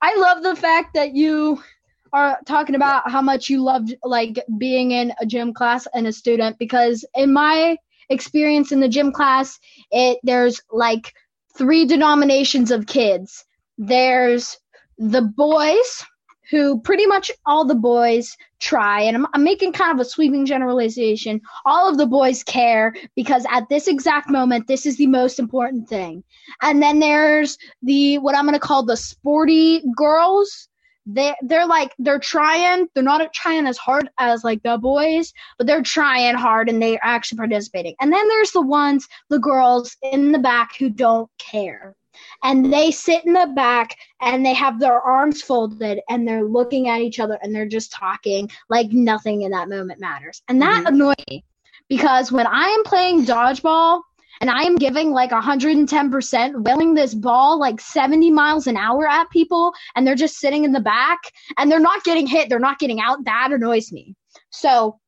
I 0.03 0.17
love 0.17 0.43
the 0.43 0.57
fact 0.57 0.95
that 0.95 1.15
you 1.15 1.63
are 2.13 2.39
talking 2.47 2.75
about 2.75 3.11
how 3.11 3.23
much 3.23 3.49
you 3.49 3.63
loved 3.63 3.95
like 4.05 4.39
being 4.59 4.93
in 4.93 5.13
a 5.21 5.27
gym 5.27 5.53
class 5.53 5.87
and 5.95 6.07
a 6.07 6.13
student 6.13 6.59
because 6.59 7.05
in 7.15 7.33
my 7.33 7.77
experience 8.11 8.73
in 8.73 8.81
the 8.81 8.89
gym 8.89 9.13
class, 9.13 9.59
it 9.91 10.19
there's 10.23 10.61
like 10.71 11.13
three 11.57 11.85
denominations 11.85 12.71
of 12.71 12.87
kids. 12.87 13.45
There's 13.77 14.59
the 14.99 15.23
boys 15.23 16.05
who 16.51 16.81
pretty 16.81 17.07
much 17.07 17.31
all 17.45 17.65
the 17.65 17.75
boys 17.75 18.37
try, 18.59 19.03
and 19.03 19.17
I'm, 19.17 19.27
I'm, 19.35 19.45
making 19.45 19.73
kind 19.73 19.93
of 19.93 20.05
a 20.05 20.09
sweeping 20.09 20.47
generalization. 20.47 21.41
All 21.67 21.89
of 21.89 21.99
the 21.99 22.07
boys 22.07 22.43
care 22.43 22.95
because 23.15 23.45
at 23.51 23.69
this 23.69 23.87
exact 23.87 24.31
moment, 24.31 24.67
this 24.67 24.87
is 24.87 24.97
the 24.97 25.07
most 25.07 25.39
important 25.39 25.89
thing. 25.89 26.25
And 26.63 26.83
then 26.83 27.01
there's 27.01 27.59
the 27.83 28.19
what 28.19 28.35
I'm 28.35 28.45
going 28.45 28.55
to 28.55 28.61
call 28.61 28.83
the 28.83 28.97
sporty 28.97 29.83
girls. 29.97 30.68
They 31.11 31.35
they're 31.43 31.67
like 31.67 31.95
they're 31.99 32.19
trying. 32.19 32.89
They're 32.95 33.03
not 33.03 33.33
trying 33.33 33.67
as 33.67 33.79
hard 33.79 34.11
as 34.19 34.45
like 34.45 34.63
the 34.63 34.79
boys, 34.79 35.33
but 35.57 35.67
they're 35.67 35.83
trying 35.83 36.37
hard 36.37 36.69
and 36.69 36.81
they're 36.81 37.01
actually 37.03 37.39
participating. 37.39 37.95
And 38.01 38.13
then 38.13 38.29
there's 38.29 38.53
the 38.53 38.63
ones, 38.63 39.09
the 39.31 39.39
girls 39.39 39.97
in 40.03 40.33
the 40.33 40.39
back 40.39 40.77
who 40.79 40.91
don't 40.91 41.31
care 41.39 41.97
and 42.43 42.73
they 42.73 42.91
sit 42.91 43.25
in 43.25 43.33
the 43.33 43.51
back 43.55 43.97
and 44.21 44.45
they 44.45 44.55
have 44.55 44.81
their 44.81 45.01
arms 45.01 45.43
folded 45.43 46.01
and 46.09 46.27
they're 46.27 46.45
looking 46.45 46.89
at 46.89 47.01
each 47.01 47.21
other 47.21 47.39
and 47.43 47.55
they're 47.55 47.67
just 47.67 47.93
talking 47.93 48.51
like 48.69 48.91
nothing 48.91 49.43
in 49.43 49.51
that 49.53 49.69
moment 49.69 50.01
matters. 50.01 50.43
And 50.49 50.61
that 50.63 50.85
mm-hmm. 50.85 50.95
annoys 50.95 51.15
me 51.29 51.45
because 51.89 52.31
when 52.31 52.47
I 52.47 52.69
am 52.69 52.85
playing 52.85 53.25
dodgeball 53.25 54.03
and 54.41 54.51
I 54.51 54.63
am 54.63 54.77
giving 54.77 55.11
like 55.11 55.31
110%, 55.31 56.65
wheeling 56.65 56.95
this 56.95 57.15
ball 57.15 57.59
like 57.59 57.81
70 57.81 58.31
miles 58.31 58.67
an 58.67 58.77
hour 58.77 59.07
at 59.07 59.31
people 59.31 59.73
and 59.95 60.07
they're 60.07 60.15
just 60.15 60.39
sitting 60.39 60.65
in 60.65 60.73
the 60.73 60.81
back 60.81 61.19
and 61.57 61.71
they're 61.71 61.81
not 61.81 62.05
getting 62.05 62.27
hit, 62.27 62.49
they're 62.49 62.59
not 62.59 62.79
getting 62.79 63.01
out, 63.01 63.25
that 63.25 63.51
annoys 63.53 63.93
me. 63.93 64.15
So 64.51 64.99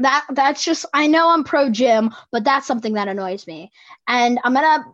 that 0.00 0.26
that's 0.30 0.64
just 0.64 0.84
I 0.92 1.06
know 1.06 1.30
I'm 1.30 1.44
pro 1.44 1.70
gym, 1.70 2.14
but 2.32 2.44
that's 2.44 2.66
something 2.66 2.94
that 2.94 3.08
annoys 3.08 3.46
me. 3.46 3.70
And 4.08 4.38
I'm 4.44 4.54
gonna 4.54 4.84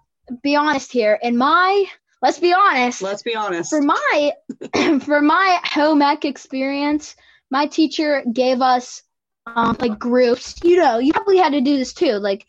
be 0.43 0.57
honest 0.57 0.93
here. 0.93 1.19
In 1.23 1.37
my 1.37 1.85
let's 2.23 2.39
be 2.39 2.53
honest. 2.53 3.03
Let's 3.03 3.23
be 3.23 3.35
honest. 3.35 3.71
For 3.71 3.83
my 3.83 4.33
for 5.05 5.21
my 5.21 5.61
home 5.65 6.03
ec 6.03 6.25
experience, 6.25 7.17
my 7.51 7.67
teacher 7.67 8.23
gave 8.33 8.61
us 8.61 9.03
um, 9.47 9.77
like 9.81 9.99
groups. 9.99 10.55
You 10.63 10.77
know, 10.77 10.99
you 10.99 11.13
probably 11.13 11.39
had 11.39 11.53
to 11.53 11.61
do 11.61 11.77
this 11.77 11.93
too, 11.93 12.13
like 12.13 12.47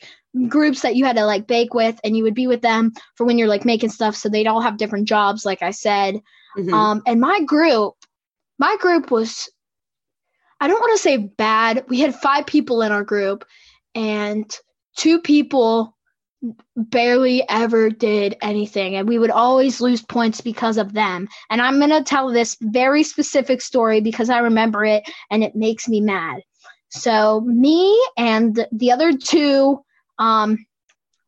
groups 0.47 0.81
that 0.81 0.95
you 0.95 1.05
had 1.05 1.15
to 1.17 1.25
like 1.25 1.47
bake 1.47 1.73
with, 1.73 1.99
and 2.03 2.17
you 2.17 2.23
would 2.23 2.35
be 2.35 2.47
with 2.47 2.61
them 2.61 2.93
for 3.15 3.25
when 3.25 3.37
you're 3.37 3.47
like 3.47 3.65
making 3.65 3.89
stuff. 3.89 4.15
So 4.15 4.29
they'd 4.29 4.47
all 4.47 4.61
have 4.61 4.77
different 4.77 5.07
jobs, 5.07 5.45
like 5.45 5.61
I 5.61 5.71
said. 5.71 6.21
Mm-hmm. 6.57 6.73
Um, 6.73 7.01
and 7.05 7.19
my 7.19 7.41
group, 7.41 7.95
my 8.59 8.75
group 8.79 9.11
was, 9.11 9.49
I 10.59 10.67
don't 10.67 10.79
want 10.79 10.95
to 10.95 11.01
say 11.01 11.17
bad. 11.17 11.85
We 11.87 11.99
had 11.99 12.15
five 12.15 12.45
people 12.45 12.81
in 12.81 12.91
our 12.91 13.03
group, 13.03 13.45
and 13.95 14.51
two 14.95 15.19
people 15.19 15.95
barely 16.75 17.47
ever 17.47 17.89
did 17.89 18.35
anything 18.41 18.95
and 18.95 19.07
we 19.07 19.17
would 19.17 19.29
always 19.29 19.79
lose 19.79 20.01
points 20.01 20.41
because 20.41 20.77
of 20.77 20.91
them 20.91 21.25
and 21.49 21.61
i'm 21.61 21.77
going 21.77 21.89
to 21.89 22.03
tell 22.03 22.29
this 22.29 22.57
very 22.59 23.01
specific 23.01 23.61
story 23.61 24.01
because 24.01 24.29
i 24.29 24.39
remember 24.39 24.83
it 24.83 25.03
and 25.31 25.41
it 25.41 25.55
makes 25.55 25.87
me 25.87 26.01
mad 26.01 26.41
so 26.89 27.39
me 27.41 27.97
and 28.17 28.67
the 28.73 28.91
other 28.91 29.15
two 29.15 29.79
um 30.19 30.65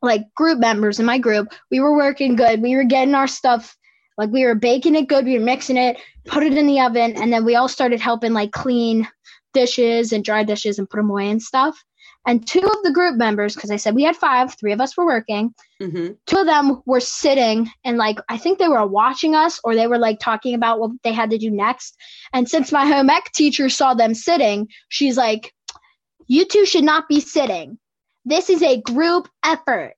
like 0.01 0.21
group 0.35 0.59
members 0.59 0.99
in 0.99 1.05
my 1.05 1.17
group 1.17 1.53
we 1.71 1.79
were 1.79 1.95
working 1.95 2.35
good 2.35 2.61
we 2.61 2.75
were 2.75 2.83
getting 2.83 3.15
our 3.15 3.27
stuff 3.27 3.75
like 4.17 4.29
we 4.29 4.45
were 4.45 4.55
baking 4.55 4.95
it 4.95 5.07
good 5.07 5.25
we 5.25 5.37
were 5.37 5.43
mixing 5.43 5.77
it 5.77 5.97
put 6.25 6.43
it 6.43 6.57
in 6.57 6.67
the 6.67 6.79
oven 6.79 7.15
and 7.15 7.31
then 7.31 7.45
we 7.45 7.55
all 7.55 7.67
started 7.67 7.99
helping 7.99 8.33
like 8.33 8.51
clean 8.51 9.07
dishes 9.53 10.11
and 10.11 10.23
dry 10.23 10.43
dishes 10.43 10.79
and 10.79 10.89
put 10.89 10.97
them 10.97 11.09
away 11.09 11.29
and 11.29 11.41
stuff 11.41 11.83
and 12.27 12.45
two 12.45 12.59
of 12.59 12.83
the 12.83 12.91
group 12.91 13.17
members, 13.17 13.53
because 13.53 13.69
I 13.69 13.75
said 13.75 13.93
we 13.93 14.03
had 14.03 14.15
five, 14.15 14.57
three 14.57 14.71
of 14.71 14.81
us 14.81 14.97
were 14.97 15.05
working. 15.05 15.53
Mm-hmm. 15.79 16.13
Two 16.25 16.37
of 16.37 16.47
them 16.47 16.81
were 16.85 16.99
sitting 16.99 17.69
and 17.83 17.97
like 17.97 18.19
I 18.29 18.37
think 18.37 18.57
they 18.57 18.67
were 18.67 18.85
watching 18.85 19.35
us 19.35 19.59
or 19.63 19.75
they 19.75 19.87
were 19.87 19.99
like 19.99 20.19
talking 20.19 20.55
about 20.55 20.79
what 20.79 20.91
they 21.03 21.13
had 21.13 21.29
to 21.29 21.37
do 21.37 21.51
next. 21.51 21.95
And 22.33 22.49
since 22.49 22.71
my 22.71 22.85
home 22.85 23.09
ec 23.09 23.31
teacher 23.33 23.69
saw 23.69 23.93
them 23.93 24.15
sitting, 24.15 24.69
she's 24.89 25.17
like, 25.17 25.53
"You 26.27 26.45
two 26.45 26.65
should 26.65 26.83
not 26.83 27.07
be 27.07 27.19
sitting. 27.19 27.77
This 28.25 28.49
is 28.49 28.61
a 28.61 28.81
group 28.81 29.29
effort." 29.43 29.95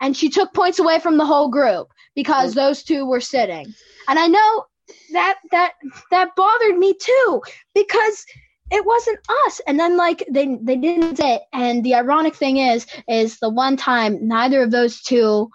And 0.00 0.16
she 0.16 0.28
took 0.28 0.54
points 0.54 0.78
away 0.78 1.00
from 1.00 1.16
the 1.16 1.26
whole 1.26 1.48
group 1.48 1.88
because 2.14 2.56
oh. 2.56 2.60
those 2.60 2.82
two 2.82 3.06
were 3.06 3.20
sitting. 3.20 3.66
And 4.08 4.18
I 4.18 4.26
know 4.26 4.66
that 5.12 5.38
that 5.50 5.72
that 6.10 6.34
bothered 6.36 6.78
me 6.78 6.94
too 6.94 7.42
because 7.74 8.24
it 8.70 8.84
wasn't 8.84 9.18
us 9.46 9.60
and 9.66 9.78
then 9.78 9.96
like 9.96 10.24
they 10.30 10.56
they 10.62 10.76
didn't 10.76 11.16
say 11.16 11.40
and 11.52 11.84
the 11.84 11.94
ironic 11.94 12.34
thing 12.34 12.58
is 12.58 12.86
is 13.08 13.38
the 13.38 13.48
one 13.48 13.76
time 13.76 14.18
neither 14.26 14.62
of 14.62 14.70
those 14.70 15.00
two 15.02 15.48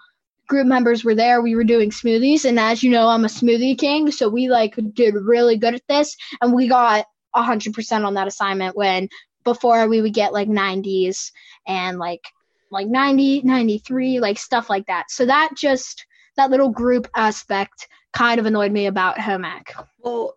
group 0.48 0.66
members 0.66 1.04
were 1.04 1.14
there 1.14 1.40
we 1.40 1.54
were 1.54 1.64
doing 1.64 1.90
smoothies 1.90 2.44
and 2.44 2.58
as 2.58 2.82
you 2.82 2.90
know 2.90 3.08
i'm 3.08 3.24
a 3.24 3.28
smoothie 3.28 3.78
king 3.78 4.10
so 4.10 4.28
we 4.28 4.48
like 4.48 4.74
did 4.92 5.14
really 5.14 5.56
good 5.56 5.74
at 5.74 5.86
this 5.88 6.16
and 6.40 6.52
we 6.52 6.68
got 6.68 7.06
100% 7.36 8.04
on 8.04 8.14
that 8.14 8.28
assignment 8.28 8.76
when 8.76 9.08
before 9.44 9.86
we 9.88 10.00
would 10.00 10.14
get 10.14 10.32
like 10.32 10.48
90s 10.48 11.30
and 11.66 11.98
like 11.98 12.22
like 12.70 12.88
90 12.88 13.42
93 13.42 14.20
like 14.20 14.38
stuff 14.38 14.68
like 14.68 14.86
that 14.86 15.10
so 15.10 15.26
that 15.26 15.50
just 15.56 16.06
that 16.36 16.50
little 16.50 16.70
group 16.70 17.06
aspect 17.14 17.88
kind 18.12 18.40
of 18.40 18.46
annoyed 18.46 18.72
me 18.72 18.86
about 18.86 19.20
home 19.20 19.44
ec 19.44 19.74
well 20.00 20.36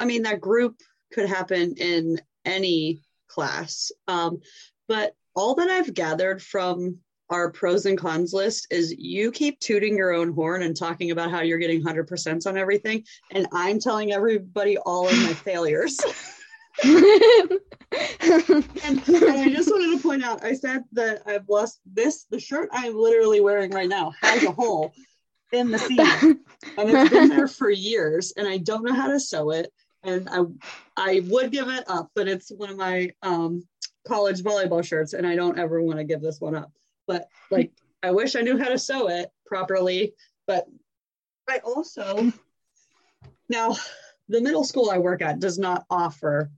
i 0.00 0.04
mean 0.04 0.22
that 0.22 0.40
group 0.40 0.80
could 1.12 1.28
happen 1.28 1.74
in 1.76 2.20
any 2.44 3.00
class. 3.28 3.92
Um, 4.08 4.40
but 4.88 5.14
all 5.34 5.54
that 5.56 5.68
I've 5.68 5.92
gathered 5.92 6.42
from 6.42 6.98
our 7.28 7.50
pros 7.50 7.86
and 7.86 7.98
cons 7.98 8.32
list 8.32 8.68
is 8.70 8.94
you 8.96 9.32
keep 9.32 9.58
tooting 9.58 9.96
your 9.96 10.14
own 10.14 10.32
horn 10.32 10.62
and 10.62 10.76
talking 10.76 11.10
about 11.10 11.30
how 11.30 11.42
you're 11.42 11.58
getting 11.58 11.82
100% 11.82 12.46
on 12.46 12.56
everything. 12.56 13.04
And 13.32 13.46
I'm 13.52 13.80
telling 13.80 14.12
everybody 14.12 14.78
all 14.78 15.08
of 15.08 15.18
my 15.18 15.34
failures. 15.44 15.98
and, 16.84 17.52
and, 18.84 19.02
I 19.08 19.48
just 19.48 19.70
wanted 19.70 19.96
to 19.96 20.02
point 20.02 20.24
out 20.24 20.44
I 20.44 20.52
said 20.52 20.84
that 20.92 21.22
I've 21.26 21.48
lost 21.48 21.80
this, 21.86 22.24
the 22.30 22.38
shirt 22.38 22.68
I'm 22.72 22.94
literally 22.94 23.40
wearing 23.40 23.70
right 23.70 23.88
now 23.88 24.12
has 24.20 24.42
a 24.44 24.52
hole 24.52 24.92
in 25.52 25.70
the 25.70 25.78
seam. 25.78 26.00
And 26.76 26.90
it's 26.90 27.10
been 27.10 27.28
there 27.28 27.48
for 27.48 27.70
years. 27.70 28.34
And 28.36 28.46
I 28.46 28.58
don't 28.58 28.84
know 28.84 28.92
how 28.92 29.08
to 29.08 29.18
sew 29.18 29.50
it 29.50 29.72
and 30.06 30.28
I 30.30 30.40
I 30.96 31.20
would 31.26 31.50
give 31.50 31.68
it 31.68 31.84
up, 31.88 32.10
but 32.14 32.28
it's 32.28 32.50
one 32.50 32.70
of 32.70 32.76
my 32.76 33.10
um, 33.22 33.66
college 34.06 34.42
volleyball 34.42 34.84
shirts, 34.84 35.12
and 35.12 35.26
I 35.26 35.36
don't 35.36 35.58
ever 35.58 35.82
want 35.82 35.98
to 35.98 36.04
give 36.04 36.22
this 36.22 36.40
one 36.40 36.54
up. 36.54 36.70
But 37.06 37.28
like, 37.50 37.72
I 38.02 38.12
wish 38.12 38.36
I 38.36 38.40
knew 38.40 38.56
how 38.56 38.68
to 38.68 38.78
sew 38.78 39.08
it 39.08 39.30
properly. 39.44 40.14
But 40.46 40.66
I 41.48 41.58
also 41.58 42.32
now 43.48 43.76
the 44.28 44.40
middle 44.40 44.64
school 44.64 44.90
I 44.90 44.98
work 44.98 45.22
at 45.22 45.40
does 45.40 45.58
not 45.58 45.84
offer 45.90 46.50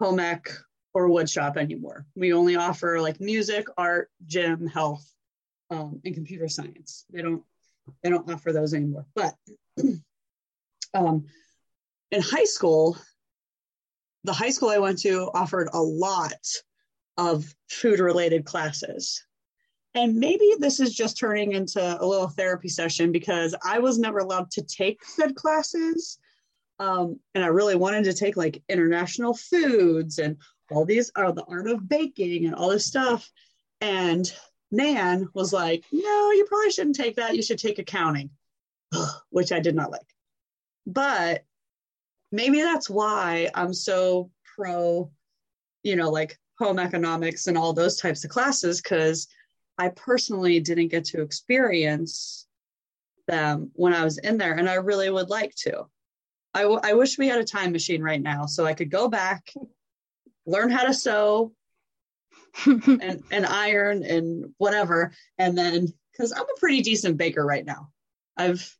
home 0.00 0.20
ec 0.20 0.50
or 0.94 1.08
woodshop 1.08 1.56
anymore. 1.56 2.06
We 2.16 2.32
only 2.32 2.56
offer 2.56 3.00
like 3.00 3.20
music, 3.20 3.66
art, 3.76 4.10
gym, 4.26 4.66
health, 4.66 5.04
um, 5.70 6.00
and 6.04 6.14
computer 6.14 6.48
science. 6.48 7.04
They 7.10 7.22
don't 7.22 7.42
they 8.02 8.10
don't 8.10 8.30
offer 8.30 8.52
those 8.52 8.74
anymore. 8.74 9.06
But 9.14 9.34
um, 10.94 11.26
in 12.10 12.22
high 12.22 12.44
school, 12.44 12.96
the 14.24 14.32
high 14.32 14.50
school 14.50 14.70
I 14.70 14.78
went 14.78 14.98
to 15.00 15.30
offered 15.34 15.68
a 15.72 15.80
lot 15.80 16.32
of 17.16 17.44
food 17.68 17.98
related 17.98 18.44
classes. 18.44 19.24
And 19.94 20.16
maybe 20.16 20.52
this 20.58 20.80
is 20.80 20.94
just 20.94 21.18
turning 21.18 21.52
into 21.52 21.80
a 21.80 22.04
little 22.06 22.28
therapy 22.28 22.68
session 22.68 23.10
because 23.10 23.54
I 23.64 23.78
was 23.78 23.98
never 23.98 24.18
allowed 24.18 24.50
to 24.52 24.62
take 24.62 25.04
said 25.04 25.34
classes. 25.34 26.18
Um, 26.78 27.18
and 27.34 27.44
I 27.44 27.48
really 27.48 27.74
wanted 27.74 28.04
to 28.04 28.14
take 28.14 28.36
like 28.36 28.62
international 28.68 29.34
foods 29.34 30.18
and 30.18 30.36
all 30.70 30.84
these 30.84 31.10
are 31.16 31.26
uh, 31.26 31.32
the 31.32 31.44
art 31.44 31.68
of 31.68 31.88
baking 31.88 32.46
and 32.46 32.54
all 32.54 32.70
this 32.70 32.86
stuff. 32.86 33.30
And 33.80 34.30
Nan 34.70 35.28
was 35.34 35.52
like, 35.52 35.84
no, 35.92 36.30
you 36.30 36.44
probably 36.46 36.70
shouldn't 36.70 36.96
take 36.96 37.16
that. 37.16 37.36
You 37.36 37.42
should 37.42 37.58
take 37.58 37.78
accounting, 37.78 38.30
which 39.30 39.52
I 39.52 39.60
did 39.60 39.74
not 39.74 39.90
like. 39.90 40.06
But 40.86 41.44
maybe 42.30 42.60
that's 42.60 42.88
why 42.90 43.50
I'm 43.54 43.72
so 43.72 44.30
pro, 44.56 45.10
you 45.82 45.96
know, 45.96 46.10
like 46.10 46.38
home 46.58 46.78
economics 46.78 47.46
and 47.46 47.56
all 47.56 47.72
those 47.72 47.98
types 48.00 48.24
of 48.24 48.30
classes, 48.30 48.80
because 48.80 49.28
I 49.78 49.88
personally 49.90 50.60
didn't 50.60 50.88
get 50.88 51.04
to 51.06 51.22
experience 51.22 52.46
them 53.26 53.70
when 53.74 53.94
I 53.94 54.04
was 54.04 54.18
in 54.18 54.38
there, 54.38 54.54
and 54.54 54.68
I 54.68 54.74
really 54.74 55.10
would 55.10 55.28
like 55.28 55.54
to. 55.56 55.86
I, 56.54 56.62
w- 56.62 56.80
I 56.82 56.94
wish 56.94 57.18
we 57.18 57.28
had 57.28 57.40
a 57.40 57.44
time 57.44 57.72
machine 57.72 58.02
right 58.02 58.20
now 58.20 58.46
so 58.46 58.64
I 58.64 58.74
could 58.74 58.90
go 58.90 59.08
back, 59.08 59.52
learn 60.46 60.70
how 60.70 60.84
to 60.84 60.94
sew 60.94 61.52
and, 62.66 63.22
and 63.30 63.46
iron 63.46 64.02
and 64.02 64.52
whatever. 64.58 65.12
And 65.38 65.56
then, 65.56 65.92
because 66.12 66.32
I'm 66.32 66.42
a 66.42 66.58
pretty 66.58 66.82
decent 66.82 67.16
baker 67.16 67.44
right 67.44 67.64
now. 67.64 67.90
I've, 68.36 68.76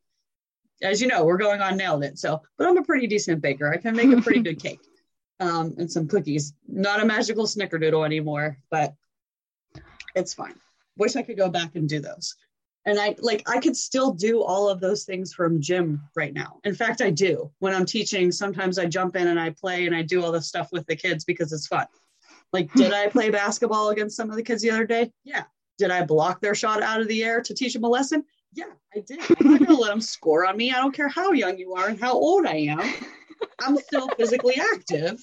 as 0.83 1.01
you 1.01 1.09
know, 1.09 1.25
we're 1.25 1.39
going 1.39 1.61
on 1.61 1.77
nailed 1.77 2.05
it. 2.05 2.19
So, 2.19 2.43
but 2.57 2.67
I'm 2.67 2.79
a 2.79 2.85
pretty 2.85 3.07
decent 3.07 3.43
baker. 3.43 3.73
I 3.73 3.77
can 3.77 3.97
make 3.97 4.11
a 4.11 4.23
pretty 4.23 4.41
good 4.41 4.63
cake 4.63 4.81
um, 5.41 5.75
and 5.79 5.91
some 5.91 6.09
cookies. 6.09 6.55
Not 6.67 7.03
a 7.03 7.07
magical 7.07 7.47
snickerdoodle 7.47 8.05
anymore, 8.05 8.59
but 8.71 8.95
it's 10.15 10.35
fine. 10.35 10.55
Wish 10.97 11.17
I 11.17 11.23
could 11.23 11.37
go 11.37 11.49
back 11.49 11.77
and 11.77 11.89
do 11.89 12.01
those 12.01 12.35
and 12.89 12.99
i 12.99 13.15
like 13.19 13.49
i 13.49 13.61
could 13.61 13.77
still 13.77 14.13
do 14.13 14.43
all 14.43 14.69
of 14.69 14.81
those 14.81 15.05
things 15.05 15.33
from 15.35 15.61
gym 15.61 16.01
right 16.17 16.33
now. 16.33 16.59
In 16.65 16.75
fact 16.75 17.03
i 17.03 17.11
do. 17.11 17.51
When 17.59 17.75
i'm 17.75 17.85
teaching 17.85 18.33
sometimes 18.33 18.79
i 18.79 18.87
jump 18.87 19.15
in 19.15 19.29
and 19.29 19.39
i 19.39 19.51
play 19.51 19.87
and 19.87 19.95
i 19.95 20.03
do 20.03 20.25
all 20.25 20.33
this 20.33 20.49
stuff 20.49 20.73
with 20.73 20.87
the 20.87 20.97
kids 20.97 21.25
because 21.25 21.53
it's 21.53 21.67
fun. 21.67 21.87
Like 22.53 22.73
did 22.73 22.93
i 22.93 23.09
play 23.09 23.31
basketball 23.31 23.91
against 23.91 24.17
some 24.17 24.31
of 24.31 24.37
the 24.37 24.43
kids 24.43 24.63
the 24.63 24.71
other 24.71 24.87
day? 24.87 25.13
Yeah. 25.23 25.45
Did 25.77 25.91
i 25.91 26.05
block 26.05 26.41
their 26.41 26.55
shot 26.55 26.83
out 26.83 27.01
of 27.01 27.09
the 27.09 27.23
air 27.23 27.43
to 27.43 27.55
teach 27.55 27.75
them 27.75 27.85
a 27.85 27.89
lesson? 27.89 28.25
Yeah 28.55 28.73
i 28.97 29.01
did. 29.01 29.21
I'm 29.21 29.53
not 29.53 29.59
going 29.59 29.67
to 29.67 29.77
let 29.77 29.91
them 29.91 30.01
score 30.01 30.47
on 30.47 30.57
me. 30.57 30.73
I 30.73 30.79
don't 30.79 30.95
care 30.95 31.09
how 31.09 31.33
young 31.33 31.59
you 31.59 31.75
are 31.75 31.89
and 31.89 32.01
how 32.01 32.15
old 32.15 32.47
i 32.47 32.57
am. 32.57 32.81
I'm 33.61 33.77
still 33.77 34.09
physically 34.17 34.59
active. 34.75 35.23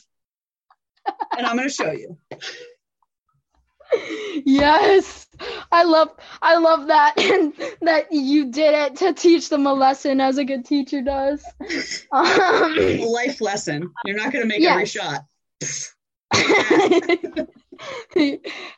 And 1.37 1.45
i'm 1.45 1.55
going 1.55 1.67
to 1.67 1.73
show 1.73 1.91
you 1.91 2.17
yes. 4.45 5.27
I 5.69 5.83
love 5.83 6.15
i 6.41 6.55
love 6.57 6.87
that 6.87 7.15
and 7.19 7.53
that 7.81 8.11
you 8.11 8.51
did 8.51 8.73
it 8.73 8.95
to 8.97 9.13
teach 9.13 9.49
them 9.49 9.67
a 9.67 9.73
lesson 9.73 10.21
as 10.21 10.37
a 10.37 10.45
good 10.45 10.65
teacher 10.65 11.01
does. 11.01 11.43
Um, 12.11 12.99
life 12.99 13.41
lesson. 13.41 13.91
You're 14.05 14.15
not 14.15 14.31
going 14.31 14.43
to 14.43 14.47
make 14.47 14.61
yes. 14.61 14.71
every 14.71 14.85
shot. 14.85 15.21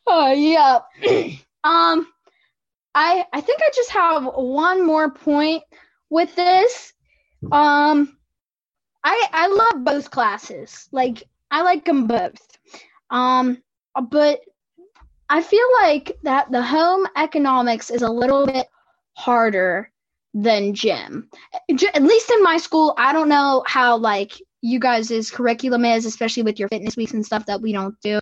Oh 0.08 0.32
yeah 0.32 0.80
um 1.64 2.08
i 2.96 3.26
i 3.34 3.42
think 3.42 3.62
i 3.62 3.70
just 3.76 3.92
have 3.92 4.26
one 4.36 4.86
more 4.86 5.12
point 5.12 5.64
with 6.10 6.36
this. 6.36 6.94
Um 7.52 8.18
i 9.04 9.28
i 9.34 9.48
love 9.48 9.84
both 9.84 10.12
classes. 10.12 10.88
Like 10.92 11.24
i 11.52 11.62
like 11.62 11.86
them 11.86 12.08
both. 12.08 12.58
Um 13.10 13.62
but 14.10 14.42
I 15.30 15.42
feel 15.42 15.68
like 15.82 16.18
that 16.24 16.52
the 16.52 16.62
home 16.62 17.06
economics 17.16 17.90
is 17.90 18.02
a 18.02 18.10
little 18.10 18.46
bit 18.46 18.68
harder 19.14 19.92
than 20.34 20.74
gym. 20.74 21.30
At 21.70 22.04
least 22.04 22.32
in 22.32 22.44
my 22.44 22.58
school, 22.58 22.94
I 22.98 23.12
don't 23.12 23.30
know 23.30 23.64
how 23.66 23.98
like 23.98 24.34
you 24.62 24.80
guys' 24.80 25.32
curriculum 25.32 25.86
is, 25.86 26.06
especially 26.06 26.44
with 26.44 26.60
your 26.60 26.70
fitness 26.70 26.96
weeks 26.96 27.14
and 27.14 27.26
stuff 27.26 27.46
that 27.48 27.62
we 27.62 27.72
don't 27.74 27.96
do. 28.02 28.20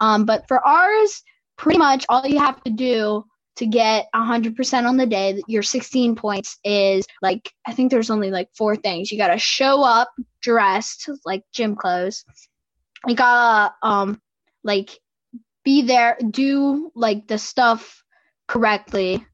Um, 0.00 0.24
but 0.24 0.46
for 0.48 0.64
ours, 0.66 1.22
pretty 1.56 1.78
much 1.78 2.06
all 2.08 2.26
you 2.26 2.38
have 2.38 2.62
to 2.64 2.70
do 2.70 3.24
to 3.56 3.66
get 3.66 4.08
100% 4.14 4.88
on 4.88 4.96
the 4.96 5.06
day, 5.06 5.42
your 5.46 5.62
16 5.62 6.16
points 6.16 6.58
is 6.64 7.04
like, 7.20 7.52
I 7.66 7.74
think 7.74 7.90
there's 7.90 8.10
only 8.10 8.30
like 8.30 8.48
four 8.56 8.76
things. 8.76 9.12
You 9.12 9.18
got 9.18 9.28
to 9.28 9.38
show 9.38 9.82
up 9.82 10.10
dressed 10.40 11.10
like 11.26 11.42
gym 11.52 11.76
clothes. 11.76 12.24
You 13.06 13.14
got 13.14 13.74
to, 13.82 13.86
um, 13.86 14.20
like 14.64 14.98
be 15.64 15.82
there, 15.82 16.16
do 16.30 16.90
like 16.94 17.26
the 17.26 17.38
stuff 17.38 18.04
correctly. 18.48 19.24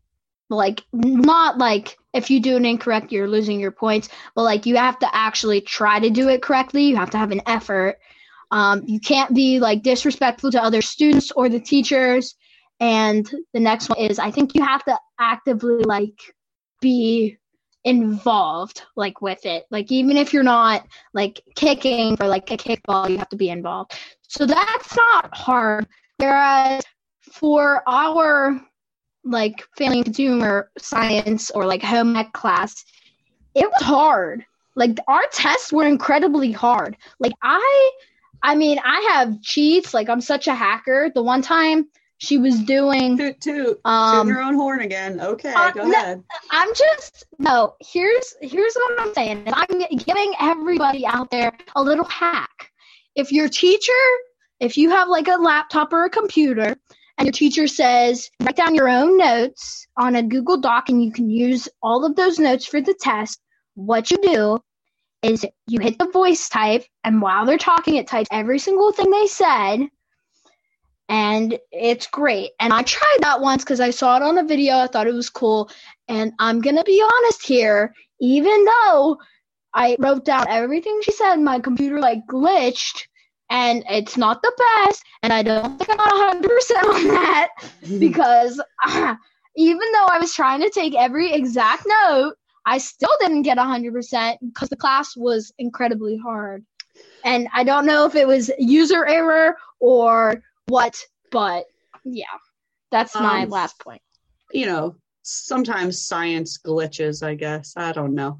Like 0.48 0.82
not 0.92 1.58
like 1.58 1.96
if 2.14 2.30
you 2.30 2.40
do 2.40 2.56
it 2.56 2.64
incorrect, 2.64 3.12
you're 3.12 3.28
losing 3.28 3.60
your 3.60 3.72
points, 3.72 4.08
but 4.34 4.42
like 4.42 4.64
you 4.66 4.76
have 4.76 4.98
to 5.00 5.14
actually 5.14 5.60
try 5.60 5.98
to 5.98 6.10
do 6.10 6.28
it 6.28 6.42
correctly. 6.42 6.84
You 6.84 6.96
have 6.96 7.10
to 7.10 7.18
have 7.18 7.32
an 7.32 7.42
effort. 7.46 7.98
Um, 8.50 8.82
you 8.86 9.00
can't 9.00 9.34
be 9.34 9.58
like 9.58 9.82
disrespectful 9.82 10.52
to 10.52 10.62
other 10.62 10.82
students 10.82 11.32
or 11.32 11.48
the 11.48 11.60
teachers. 11.60 12.36
And 12.78 13.28
the 13.52 13.60
next 13.60 13.88
one 13.88 13.98
is 13.98 14.18
I 14.18 14.30
think 14.30 14.54
you 14.54 14.62
have 14.62 14.84
to 14.84 14.98
actively 15.18 15.82
like 15.82 16.20
be 16.80 17.38
involved 17.86 18.82
like 18.96 19.22
with 19.22 19.46
it 19.46 19.64
like 19.70 19.92
even 19.92 20.16
if 20.16 20.32
you're 20.32 20.42
not 20.42 20.84
like 21.14 21.40
kicking 21.54 22.16
for 22.16 22.26
like 22.26 22.50
a 22.50 22.56
kickball 22.56 23.08
you 23.08 23.16
have 23.16 23.28
to 23.28 23.36
be 23.36 23.48
involved 23.48 23.92
so 24.22 24.44
that's 24.44 24.96
not 24.96 25.32
hard 25.32 25.86
Whereas 26.18 26.82
for 27.22 27.82
our 27.86 28.60
like 29.24 29.64
family 29.76 30.02
consumer 30.02 30.70
science 30.78 31.50
or 31.50 31.66
like 31.66 31.82
home 31.82 32.16
ec 32.16 32.32
class, 32.32 32.84
it 33.54 33.66
was 33.66 33.82
hard. 33.82 34.44
Like 34.74 34.98
our 35.08 35.22
tests 35.32 35.72
were 35.72 35.86
incredibly 35.86 36.52
hard. 36.52 36.96
Like 37.18 37.32
I 37.42 37.90
I 38.42 38.54
mean, 38.54 38.78
I 38.84 39.12
have 39.14 39.42
cheats, 39.42 39.94
like 39.94 40.08
I'm 40.08 40.20
such 40.20 40.46
a 40.46 40.54
hacker. 40.54 41.10
The 41.14 41.22
one 41.22 41.42
time 41.42 41.88
she 42.18 42.38
was 42.38 42.58
doing 42.60 43.16
toot 43.18 43.40
toot 43.40 43.80
um 43.84 44.28
her 44.28 44.40
own 44.40 44.54
horn 44.54 44.80
again. 44.80 45.20
Okay, 45.20 45.52
uh, 45.54 45.70
go 45.72 45.84
no, 45.84 45.92
ahead. 45.92 46.22
I'm 46.50 46.68
just 46.74 47.24
no, 47.38 47.74
here's 47.80 48.34
here's 48.40 48.74
what 48.74 49.00
I'm 49.00 49.14
saying. 49.14 49.44
I'm 49.52 49.96
giving 49.96 50.32
everybody 50.40 51.04
out 51.04 51.30
there 51.30 51.52
a 51.74 51.82
little 51.82 52.04
hack. 52.04 52.70
If 53.14 53.32
your 53.32 53.48
teacher 53.48 53.92
if 54.60 54.76
you 54.76 54.90
have 54.90 55.08
like 55.08 55.28
a 55.28 55.36
laptop 55.36 55.92
or 55.92 56.04
a 56.04 56.10
computer 56.10 56.76
and 57.18 57.26
your 57.26 57.32
teacher 57.32 57.66
says 57.66 58.30
write 58.40 58.56
down 58.56 58.74
your 58.74 58.88
own 58.88 59.16
notes 59.16 59.86
on 59.96 60.16
a 60.16 60.22
Google 60.22 60.58
Doc 60.58 60.88
and 60.88 61.02
you 61.02 61.12
can 61.12 61.30
use 61.30 61.68
all 61.82 62.04
of 62.04 62.16
those 62.16 62.38
notes 62.38 62.66
for 62.66 62.80
the 62.80 62.94
test, 62.94 63.40
what 63.74 64.10
you 64.10 64.18
do 64.22 64.58
is 65.22 65.44
you 65.66 65.80
hit 65.80 65.98
the 65.98 66.10
voice 66.10 66.48
type 66.48 66.84
and 67.04 67.20
while 67.20 67.46
they're 67.46 67.58
talking 67.58 67.96
it 67.96 68.06
types 68.06 68.28
every 68.30 68.58
single 68.58 68.92
thing 68.92 69.10
they 69.10 69.26
said 69.26 69.88
and 71.08 71.58
it's 71.70 72.06
great. 72.08 72.50
And 72.58 72.72
I 72.72 72.82
tried 72.82 73.18
that 73.20 73.40
once 73.40 73.62
because 73.62 73.80
I 73.80 73.90
saw 73.90 74.16
it 74.16 74.22
on 74.22 74.38
a 74.38 74.44
video. 74.44 74.76
I 74.76 74.88
thought 74.88 75.06
it 75.06 75.14
was 75.14 75.30
cool. 75.30 75.70
And 76.08 76.32
I'm 76.38 76.60
going 76.60 76.76
to 76.76 76.84
be 76.84 77.02
honest 77.02 77.46
here, 77.46 77.94
even 78.20 78.64
though 78.64 79.18
I 79.72 79.96
wrote 79.98 80.24
down 80.24 80.46
everything 80.48 81.00
she 81.02 81.12
said, 81.12 81.36
my 81.36 81.60
computer 81.60 82.00
like 82.00 82.26
glitched 82.28 83.06
and 83.50 83.84
it's 83.88 84.16
not 84.16 84.42
the 84.42 84.52
best 84.84 85.04
and 85.22 85.32
i 85.32 85.42
don't 85.42 85.78
think 85.78 85.98
i'm 86.00 86.42
100% 86.42 86.44
on 86.84 87.08
that 87.08 87.48
because 87.98 88.60
uh, 88.86 89.14
even 89.56 89.92
though 89.92 90.06
i 90.06 90.18
was 90.18 90.34
trying 90.34 90.60
to 90.60 90.70
take 90.70 90.94
every 90.94 91.32
exact 91.32 91.86
note 91.86 92.34
i 92.64 92.78
still 92.78 93.10
didn't 93.20 93.42
get 93.42 93.58
100% 93.58 94.36
because 94.40 94.68
the 94.68 94.76
class 94.76 95.16
was 95.16 95.52
incredibly 95.58 96.16
hard. 96.16 96.64
And 97.24 97.48
i 97.54 97.64
don't 97.64 97.86
know 97.86 98.06
if 98.06 98.14
it 98.14 98.26
was 98.26 98.50
user 98.58 99.06
error 99.06 99.56
or 99.80 100.42
what 100.66 101.00
but 101.30 101.64
yeah 102.04 102.24
that's 102.90 103.14
my 103.14 103.42
um, 103.42 103.50
last 103.50 103.78
point. 103.80 104.02
you 104.52 104.66
know 104.66 104.96
sometimes 105.22 106.06
science 106.06 106.58
glitches 106.64 107.22
i 107.22 107.34
guess. 107.34 107.74
I 107.76 107.92
don't 107.92 108.14
know 108.14 108.38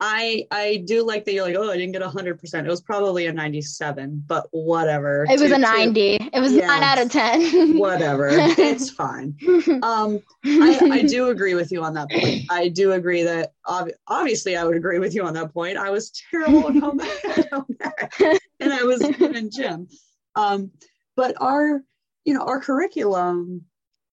I 0.00 0.46
I 0.52 0.84
do 0.86 1.04
like 1.04 1.24
that 1.24 1.32
you're 1.32 1.44
like, 1.44 1.56
oh, 1.56 1.70
I 1.70 1.76
didn't 1.76 1.92
get 1.92 2.02
hundred 2.02 2.38
percent. 2.38 2.66
It 2.66 2.70
was 2.70 2.80
probably 2.80 3.26
a 3.26 3.32
ninety-seven, 3.32 4.24
but 4.26 4.46
whatever. 4.52 5.26
It 5.28 5.40
was 5.40 5.50
two, 5.50 5.54
a 5.54 5.58
ninety. 5.58 6.18
Two. 6.18 6.30
It 6.32 6.40
was 6.40 6.52
nine 6.52 6.82
out 6.82 7.00
of 7.00 7.10
ten. 7.10 7.76
whatever. 7.78 8.28
It's 8.30 8.90
fine. 8.90 9.36
Um, 9.82 10.20
I, 10.44 10.78
I 10.90 11.02
do 11.02 11.28
agree 11.28 11.54
with 11.54 11.72
you 11.72 11.82
on 11.82 11.94
that 11.94 12.10
point. 12.10 12.44
I 12.50 12.68
do 12.68 12.92
agree 12.92 13.22
that 13.22 13.52
ob- 13.68 13.90
obviously 14.06 14.56
I 14.56 14.64
would 14.64 14.76
agree 14.76 14.98
with 14.98 15.14
you 15.14 15.24
on 15.24 15.34
that 15.34 15.52
point. 15.52 15.76
I 15.76 15.90
was 15.90 16.10
terrible 16.30 16.68
at 16.68 16.76
home, 16.76 17.00
and 18.60 18.72
I 18.72 18.82
was 18.82 19.00
in 19.02 19.50
gym. 19.50 19.88
Um, 20.34 20.70
but 21.16 21.36
our 21.40 21.82
you 22.24 22.34
know 22.34 22.42
our 22.42 22.60
curriculum 22.60 23.64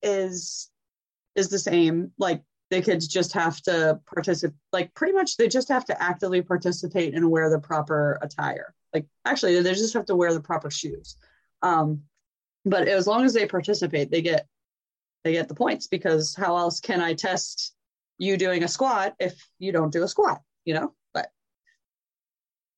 is 0.02 0.70
is 1.36 1.50
the 1.50 1.60
same. 1.60 2.12
Like 2.18 2.44
the 2.72 2.82
kids 2.82 3.08
just 3.08 3.34
have 3.34 3.62
to 3.62 4.00
participate 4.06 4.56
like 4.74 4.94
pretty 4.94 5.14
much 5.14 5.38
they 5.38 5.48
just 5.48 5.70
have 5.70 5.86
to 5.86 6.02
actively 6.02 6.42
participate 6.42 7.14
and 7.14 7.30
wear 7.30 7.50
the 7.50 7.60
proper 7.60 8.18
attire. 8.22 8.74
Like 8.94 9.06
actually 9.24 9.62
they 9.62 9.74
just 9.74 9.94
have 9.94 10.06
to 10.06 10.16
wear 10.16 10.34
the 10.34 10.42
proper 10.42 10.72
shoes. 10.72 11.16
Um, 11.62 12.02
but 12.66 12.88
as 12.88 13.08
long 13.08 13.24
as 13.24 13.34
they 13.34 13.46
participate 13.46 14.10
they 14.10 14.22
get 14.22 14.48
they 15.24 15.34
get 15.34 15.48
the 15.48 15.56
points 15.56 15.88
because 15.88 16.36
how 16.36 16.58
else 16.58 16.80
can 16.80 17.02
i 17.02 17.14
test 17.14 17.76
you 18.18 18.38
doing 18.38 18.64
a 18.64 18.68
squat 18.68 19.16
if 19.20 19.48
you 19.60 19.72
don't 19.72 19.94
do 19.94 20.04
a 20.04 20.08
squat 20.08 20.42
you 20.66 20.74
know? 20.74 20.94
But 21.14 21.32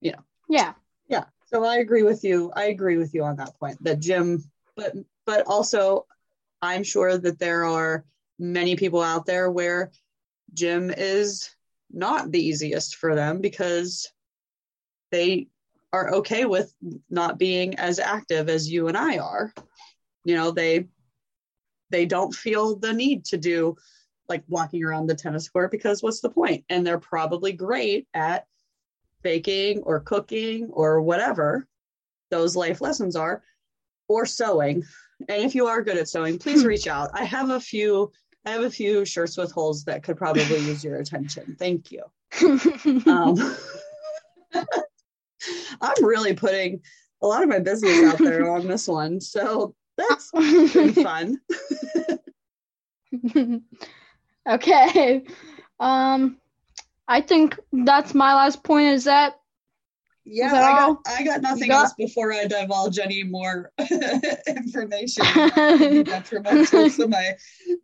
you 0.01 0.11
know. 0.11 0.23
Yeah. 0.49 0.73
Yeah. 1.07 1.25
So 1.45 1.63
i 1.63 1.77
agree 1.77 2.03
with 2.03 2.23
you 2.23 2.51
i 2.55 2.65
agree 2.65 2.97
with 2.97 3.13
you 3.13 3.23
on 3.23 3.37
that 3.37 3.57
point 3.57 3.81
that 3.83 3.99
gym 3.99 4.43
but 4.75 4.93
but 5.25 5.47
also 5.47 6.05
i'm 6.61 6.83
sure 6.83 7.17
that 7.17 7.39
there 7.39 7.63
are 7.63 8.03
many 8.39 8.75
people 8.75 9.01
out 9.01 9.25
there 9.25 9.49
where 9.49 9.91
gym 10.53 10.91
is 10.95 11.49
not 11.91 12.31
the 12.31 12.45
easiest 12.45 12.95
for 12.95 13.15
them 13.15 13.41
because 13.41 14.11
they 15.11 15.47
are 15.93 16.13
okay 16.15 16.45
with 16.45 16.73
not 17.09 17.39
being 17.39 17.75
as 17.75 17.99
active 17.99 18.49
as 18.49 18.69
you 18.69 18.87
and 18.87 18.97
I 18.97 19.17
are. 19.17 19.53
You 20.25 20.35
know, 20.35 20.51
they 20.51 20.87
they 21.89 22.05
don't 22.05 22.33
feel 22.33 22.75
the 22.75 22.93
need 22.93 23.25
to 23.25 23.37
do 23.37 23.75
like 24.27 24.43
walking 24.49 24.83
around 24.83 25.07
the 25.07 25.15
tennis 25.15 25.47
court 25.47 25.71
because 25.71 26.03
what's 26.03 26.19
the 26.19 26.29
point? 26.29 26.65
And 26.69 26.85
they're 26.85 26.99
probably 26.99 27.53
great 27.53 28.07
at 28.13 28.45
baking 29.23 29.81
or 29.83 30.01
cooking 30.01 30.69
or 30.71 31.01
whatever 31.01 31.67
those 32.29 32.55
life 32.55 32.81
lessons 32.81 33.15
are, 33.15 33.41
or 34.07 34.25
sewing. 34.25 34.83
And 35.29 35.43
if 35.43 35.55
you 35.55 35.67
are 35.67 35.81
good 35.81 35.97
at 35.97 36.09
sewing, 36.09 36.37
please 36.37 36.61
hmm. 36.61 36.67
reach 36.67 36.87
out. 36.87 37.09
I 37.13 37.23
have 37.23 37.49
a 37.49 37.59
few. 37.59 38.11
I 38.47 38.51
have 38.51 38.63
a 38.63 38.69
few 38.69 39.03
shirts 39.03 39.35
with 39.35 39.51
holes 39.51 39.83
that 39.83 40.03
could 40.03 40.15
probably 40.15 40.59
use 40.59 40.81
your 40.81 40.99
attention. 40.99 41.57
Thank 41.59 41.91
you. 41.91 42.03
Um, 43.05 43.35
I'm 45.81 46.05
really 46.05 46.33
putting 46.33 46.81
a 47.21 47.27
lot 47.27 47.43
of 47.43 47.49
my 47.49 47.59
business 47.59 48.01
out 48.05 48.17
there 48.19 48.49
on 48.49 48.65
this 48.65 48.87
one, 48.87 49.19
so 49.19 49.75
that's 49.97 50.31
been 50.31 50.93
fun. 50.93 51.39
okay. 54.49 55.23
Um, 55.81 56.37
I 57.07 57.21
think 57.21 57.59
that's 57.73 58.13
my 58.15 58.33
last 58.33 58.63
point. 58.63 58.87
Is 58.93 59.03
that 59.03 59.39
yeah, 60.29 60.53
I 60.53 60.71
got, 60.77 60.97
I 61.07 61.23
got 61.23 61.41
nothing 61.41 61.69
got- 61.69 61.83
else 61.85 61.93
before 61.97 62.33
I 62.33 62.45
divulge 62.45 62.99
any 62.99 63.23
more 63.23 63.71
information 64.47 65.23
that 65.35 65.77
would 65.79 65.89
be 65.89 66.03
detrimental 66.03 66.89
to 66.89 67.07
my 67.07 67.33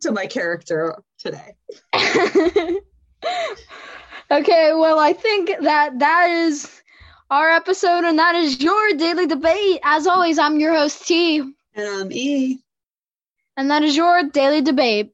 to 0.02 0.12
my 0.12 0.26
character 0.26 0.96
today. 1.18 1.54
okay, 4.30 4.72
well, 4.74 4.98
I 4.98 5.12
think 5.14 5.50
that 5.62 5.98
that 5.98 6.30
is 6.30 6.82
our 7.30 7.50
episode, 7.50 8.04
and 8.04 8.18
that 8.18 8.34
is 8.34 8.60
your 8.60 8.92
daily 8.96 9.26
debate. 9.26 9.80
As 9.82 10.06
always, 10.06 10.38
I'm 10.38 10.60
your 10.60 10.74
host 10.74 11.06
T, 11.06 11.38
And 11.74 12.02
um, 12.02 12.12
E. 12.12 12.58
and 13.56 13.70
that 13.70 13.82
is 13.82 13.96
your 13.96 14.24
daily 14.30 14.60
debate. 14.60 15.12